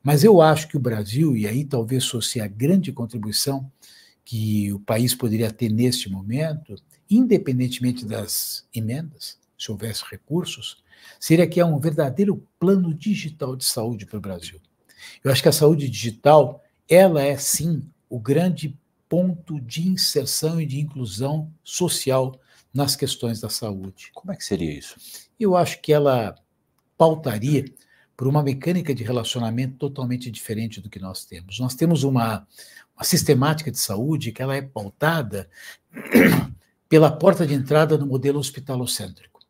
Mas 0.03 0.25
eu 0.25 0.41
acho 0.43 0.69
que 0.69 0.77
o 0.77 0.81
Brasil, 0.81 1.37
e 1.37 1.47
aí 1.47 1.65
talvez 1.65 2.07
fosse 2.07 2.41
a 2.41 2.47
grande 2.47 2.93
contribuição 2.93 3.71
que 4.29 4.71
o 4.75 4.79
país 4.79 5.15
poderia 5.15 5.51
ter 5.51 5.71
neste 5.71 6.11
momento, 6.11 6.75
independentemente 7.09 8.05
das 8.05 8.69
emendas, 8.75 9.39
se 9.59 9.73
houvesse 9.73 10.05
recursos, 10.05 10.85
seria 11.19 11.47
que 11.47 11.59
é 11.59 11.65
um 11.65 11.79
verdadeiro 11.79 12.47
plano 12.61 12.93
digital 12.93 13.57
de 13.57 13.65
saúde 13.65 14.05
para 14.05 14.19
o 14.19 14.21
Brasil. 14.21 14.61
Eu 15.25 15.33
acho 15.33 15.43
que 15.43 15.49
a 15.49 15.53
saúde 15.53 15.89
digital, 15.89 16.63
ela 16.87 17.23
é 17.23 17.39
sim 17.39 17.83
o 18.07 18.21
grande 18.21 18.79
ponto 19.09 19.59
de 19.63 19.89
inserção 19.89 20.61
e 20.61 20.67
de 20.67 20.79
inclusão 20.79 21.51
social 21.65 22.39
nas 22.73 22.95
questões 22.95 23.41
da 23.41 23.49
saúde. 23.49 24.11
Como 24.13 24.31
é 24.31 24.37
que 24.37 24.45
seria 24.45 24.79
isso? 24.79 24.97
Eu 25.41 25.57
acho 25.57 25.81
que 25.81 25.91
ela 25.91 26.35
pautaria 26.99 27.65
por 28.19 28.27
uma 28.27 28.43
mecânica 28.43 28.93
de 28.93 29.05
relacionamento 29.05 29.77
totalmente 29.77 30.29
diferente 30.29 30.81
do 30.81 30.91
que 30.91 30.99
nós 30.99 31.25
temos. 31.25 31.61
Nós 31.61 31.77
temos 31.77 32.03
uma, 32.03 32.45
uma 32.97 33.05
sistemática 33.05 33.71
de 33.71 33.79
saúde 33.79 34.33
que 34.33 34.43
ela 34.43 34.57
é 34.57 34.61
pautada 34.61 35.49
pela 36.89 37.13
porta 37.13 37.47
de 37.47 37.55
entrada 37.55 37.97
no 37.97 38.05
modelo 38.05 38.41
hospitalocêntrico. 38.41 39.41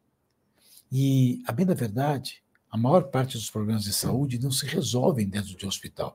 E, 0.93 1.43
a 1.47 1.53
bem 1.53 1.65
da 1.65 1.73
verdade, 1.73 2.43
a 2.71 2.77
maior 2.77 3.05
parte 3.05 3.39
dos 3.39 3.51
problemas 3.51 3.85
de 3.85 3.93
saúde 3.95 4.39
não 4.39 4.51
se 4.51 4.67
resolvem 4.67 5.27
dentro 5.27 5.57
de 5.57 5.65
um 5.65 5.69
hospital. 5.69 6.15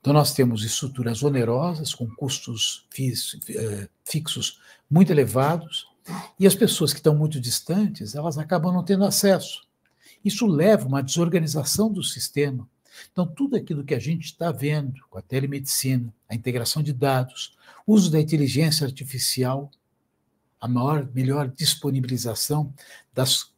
Então, 0.00 0.12
nós 0.12 0.34
temos 0.34 0.64
estruturas 0.64 1.22
onerosas, 1.22 1.94
com 1.94 2.10
custos 2.10 2.88
eh, 2.98 3.88
fixos 4.04 4.60
muito 4.90 5.12
elevados, 5.12 5.86
e 6.40 6.44
as 6.44 6.56
pessoas 6.56 6.92
que 6.92 6.98
estão 6.98 7.14
muito 7.14 7.40
distantes, 7.40 8.16
elas 8.16 8.36
acabam 8.36 8.74
não 8.74 8.82
tendo 8.82 9.04
acesso. 9.04 9.62
Isso 10.24 10.46
leva 10.46 10.84
a 10.84 10.88
uma 10.88 11.02
desorganização 11.02 11.92
do 11.92 12.02
sistema. 12.02 12.68
Então, 13.10 13.26
tudo 13.26 13.56
aquilo 13.56 13.84
que 13.84 13.94
a 13.94 13.98
gente 13.98 14.24
está 14.24 14.52
vendo 14.52 15.00
com 15.08 15.18
a 15.18 15.22
telemedicina, 15.22 16.12
a 16.28 16.34
integração 16.34 16.82
de 16.82 16.92
dados, 16.92 17.56
uso 17.86 18.10
da 18.10 18.20
inteligência 18.20 18.86
artificial, 18.86 19.70
a 20.60 20.68
maior, 20.68 21.08
melhor 21.12 21.48
disponibilização 21.48 22.72
das 23.12 23.51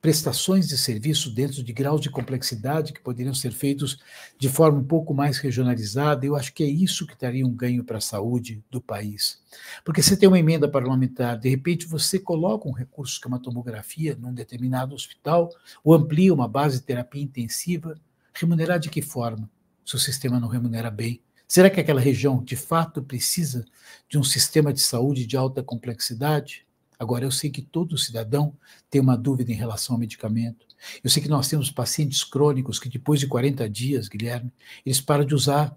prestações 0.00 0.68
de 0.68 0.78
serviço 0.78 1.34
dentro 1.34 1.62
de 1.62 1.72
graus 1.72 2.00
de 2.00 2.08
complexidade 2.08 2.92
que 2.92 3.00
poderiam 3.00 3.34
ser 3.34 3.52
feitos 3.52 3.98
de 4.38 4.48
forma 4.48 4.78
um 4.78 4.84
pouco 4.84 5.12
mais 5.12 5.38
regionalizada. 5.38 6.24
Eu 6.24 6.36
acho 6.36 6.52
que 6.54 6.62
é 6.62 6.68
isso 6.68 7.06
que 7.06 7.18
daria 7.18 7.46
um 7.46 7.54
ganho 7.54 7.82
para 7.82 7.98
a 7.98 8.00
saúde 8.00 8.62
do 8.70 8.80
país. 8.80 9.40
Porque 9.84 10.02
você 10.02 10.16
tem 10.16 10.28
uma 10.28 10.38
emenda 10.38 10.68
parlamentar, 10.68 11.38
de 11.38 11.48
repente 11.48 11.86
você 11.86 12.18
coloca 12.18 12.68
um 12.68 12.72
recurso 12.72 13.20
que 13.20 13.26
é 13.26 13.28
uma 13.28 13.42
tomografia 13.42 14.16
num 14.20 14.32
determinado 14.32 14.94
hospital, 14.94 15.50
ou 15.82 15.94
amplia 15.94 16.32
uma 16.32 16.46
base 16.46 16.78
de 16.78 16.84
terapia 16.84 17.22
intensiva, 17.22 17.98
remunerar 18.32 18.78
de 18.78 18.88
que 18.88 19.02
forma? 19.02 19.50
Se 19.84 19.96
o 19.96 19.98
sistema 19.98 20.38
não 20.38 20.48
remunera 20.48 20.90
bem. 20.90 21.20
Será 21.48 21.70
que 21.70 21.80
aquela 21.80 22.00
região 22.00 22.44
de 22.44 22.56
fato 22.56 23.02
precisa 23.02 23.64
de 24.06 24.18
um 24.18 24.22
sistema 24.22 24.70
de 24.70 24.80
saúde 24.80 25.26
de 25.26 25.34
alta 25.34 25.62
complexidade? 25.62 26.67
Agora, 26.98 27.24
eu 27.24 27.30
sei 27.30 27.48
que 27.48 27.62
todo 27.62 27.96
cidadão 27.96 28.52
tem 28.90 29.00
uma 29.00 29.16
dúvida 29.16 29.52
em 29.52 29.54
relação 29.54 29.94
ao 29.94 30.00
medicamento. 30.00 30.66
Eu 31.02 31.08
sei 31.08 31.22
que 31.22 31.28
nós 31.28 31.48
temos 31.48 31.70
pacientes 31.70 32.24
crônicos 32.24 32.78
que, 32.78 32.88
depois 32.88 33.20
de 33.20 33.28
40 33.28 33.68
dias, 33.68 34.08
Guilherme, 34.08 34.52
eles 34.84 35.00
param 35.00 35.24
de 35.24 35.34
usar 35.34 35.76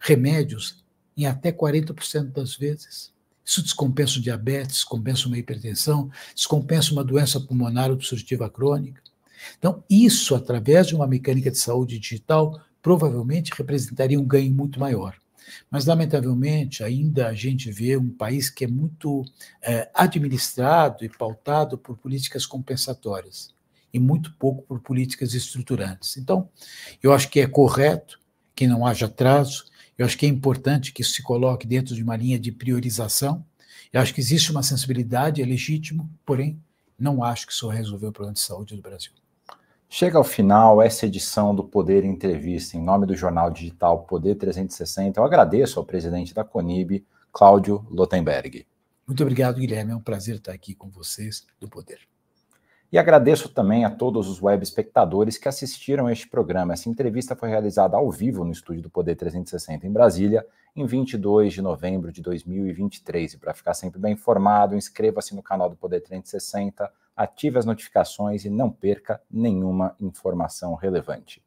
remédios 0.00 0.82
em 1.16 1.26
até 1.26 1.52
40% 1.52 2.32
das 2.32 2.54
vezes. 2.54 3.12
Isso 3.44 3.62
descompensa 3.62 4.18
o 4.18 4.22
diabetes, 4.22 4.76
descompensa 4.76 5.28
uma 5.28 5.36
hipertensão, 5.36 6.10
descompensa 6.34 6.92
uma 6.92 7.04
doença 7.04 7.38
pulmonar 7.38 7.90
obstrutiva 7.90 8.48
crônica. 8.48 9.02
Então, 9.58 9.84
isso, 9.88 10.34
através 10.34 10.86
de 10.86 10.94
uma 10.94 11.06
mecânica 11.06 11.50
de 11.50 11.58
saúde 11.58 11.98
digital, 11.98 12.58
provavelmente 12.80 13.52
representaria 13.54 14.18
um 14.18 14.24
ganho 14.24 14.52
muito 14.52 14.80
maior. 14.80 15.14
Mas, 15.70 15.86
lamentavelmente, 15.86 16.82
ainda 16.82 17.28
a 17.28 17.34
gente 17.34 17.70
vê 17.70 17.96
um 17.96 18.10
país 18.10 18.50
que 18.50 18.64
é 18.64 18.68
muito 18.68 19.24
é, 19.62 19.90
administrado 19.94 21.04
e 21.04 21.08
pautado 21.08 21.76
por 21.78 21.96
políticas 21.96 22.46
compensatórias. 22.46 23.52
e 23.92 23.98
muito 24.00 24.34
pouco 24.34 24.62
por 24.64 24.80
políticas 24.80 25.34
estruturantes. 25.34 26.16
Então, 26.16 26.48
eu 27.00 27.12
acho 27.12 27.30
que 27.30 27.38
é 27.38 27.46
correto 27.46 28.18
que 28.52 28.66
não 28.66 28.84
haja 28.84 29.06
atraso, 29.06 29.66
eu 29.96 30.04
acho 30.04 30.18
que 30.18 30.26
é 30.26 30.28
importante 30.28 30.92
que 30.92 31.02
isso 31.02 31.12
se 31.12 31.22
coloque 31.22 31.66
dentro 31.66 31.94
de 31.94 32.02
uma 32.02 32.16
linha 32.16 32.38
de 32.38 32.50
priorização. 32.50 33.44
Eu 33.92 34.00
acho 34.00 34.12
que 34.12 34.20
existe 34.20 34.50
uma 34.50 34.62
sensibilidade, 34.62 35.40
é 35.40 35.46
legítimo, 35.46 36.10
porém, 36.26 36.60
não 36.98 37.22
acho 37.22 37.46
que 37.46 37.52
isso 37.52 37.68
resolveu 37.68 38.08
o 38.08 38.12
problema 38.12 38.34
de 38.34 38.40
saúde 38.40 38.74
do 38.74 38.82
Brasil. 38.82 39.12
Chega 39.96 40.18
ao 40.18 40.24
final 40.24 40.82
essa 40.82 41.06
edição 41.06 41.54
do 41.54 41.62
Poder 41.62 42.04
Entrevista. 42.04 42.76
Em 42.76 42.82
nome 42.82 43.06
do 43.06 43.14
jornal 43.14 43.48
digital 43.48 44.02
Poder 44.02 44.34
360, 44.34 45.20
eu 45.20 45.24
agradeço 45.24 45.78
ao 45.78 45.86
presidente 45.86 46.34
da 46.34 46.42
Conib, 46.42 47.06
Cláudio 47.30 47.86
Lotenberg. 47.88 48.66
Muito 49.06 49.22
obrigado, 49.22 49.54
Guilherme. 49.54 49.92
É 49.92 49.94
um 49.94 50.00
prazer 50.00 50.34
estar 50.34 50.50
aqui 50.50 50.74
com 50.74 50.90
vocês 50.90 51.46
do 51.60 51.68
Poder. 51.68 52.00
E 52.90 52.98
agradeço 52.98 53.48
também 53.48 53.84
a 53.84 53.90
todos 53.90 54.28
os 54.28 54.42
web 54.42 54.64
espectadores 54.64 55.38
que 55.38 55.46
assistiram 55.46 56.08
a 56.08 56.12
este 56.12 56.28
programa. 56.28 56.72
Essa 56.72 56.88
entrevista 56.88 57.36
foi 57.36 57.50
realizada 57.50 57.96
ao 57.96 58.10
vivo 58.10 58.44
no 58.44 58.50
estúdio 58.50 58.82
do 58.82 58.90
Poder 58.90 59.14
360 59.14 59.86
em 59.86 59.92
Brasília, 59.92 60.44
em 60.74 60.84
22 60.84 61.52
de 61.52 61.62
novembro 61.62 62.10
de 62.10 62.20
2023. 62.20 63.34
E 63.34 63.38
para 63.38 63.54
ficar 63.54 63.74
sempre 63.74 64.00
bem 64.00 64.14
informado, 64.14 64.74
inscreva-se 64.74 65.36
no 65.36 65.42
canal 65.42 65.70
do 65.70 65.76
Poder 65.76 66.00
360, 66.00 66.90
ative 67.16 67.58
as 67.58 67.66
notificações 67.66 68.44
e 68.44 68.50
não 68.50 68.70
perca 68.70 69.22
nenhuma 69.30 69.94
informação 70.00 70.74
relevante. 70.74 71.43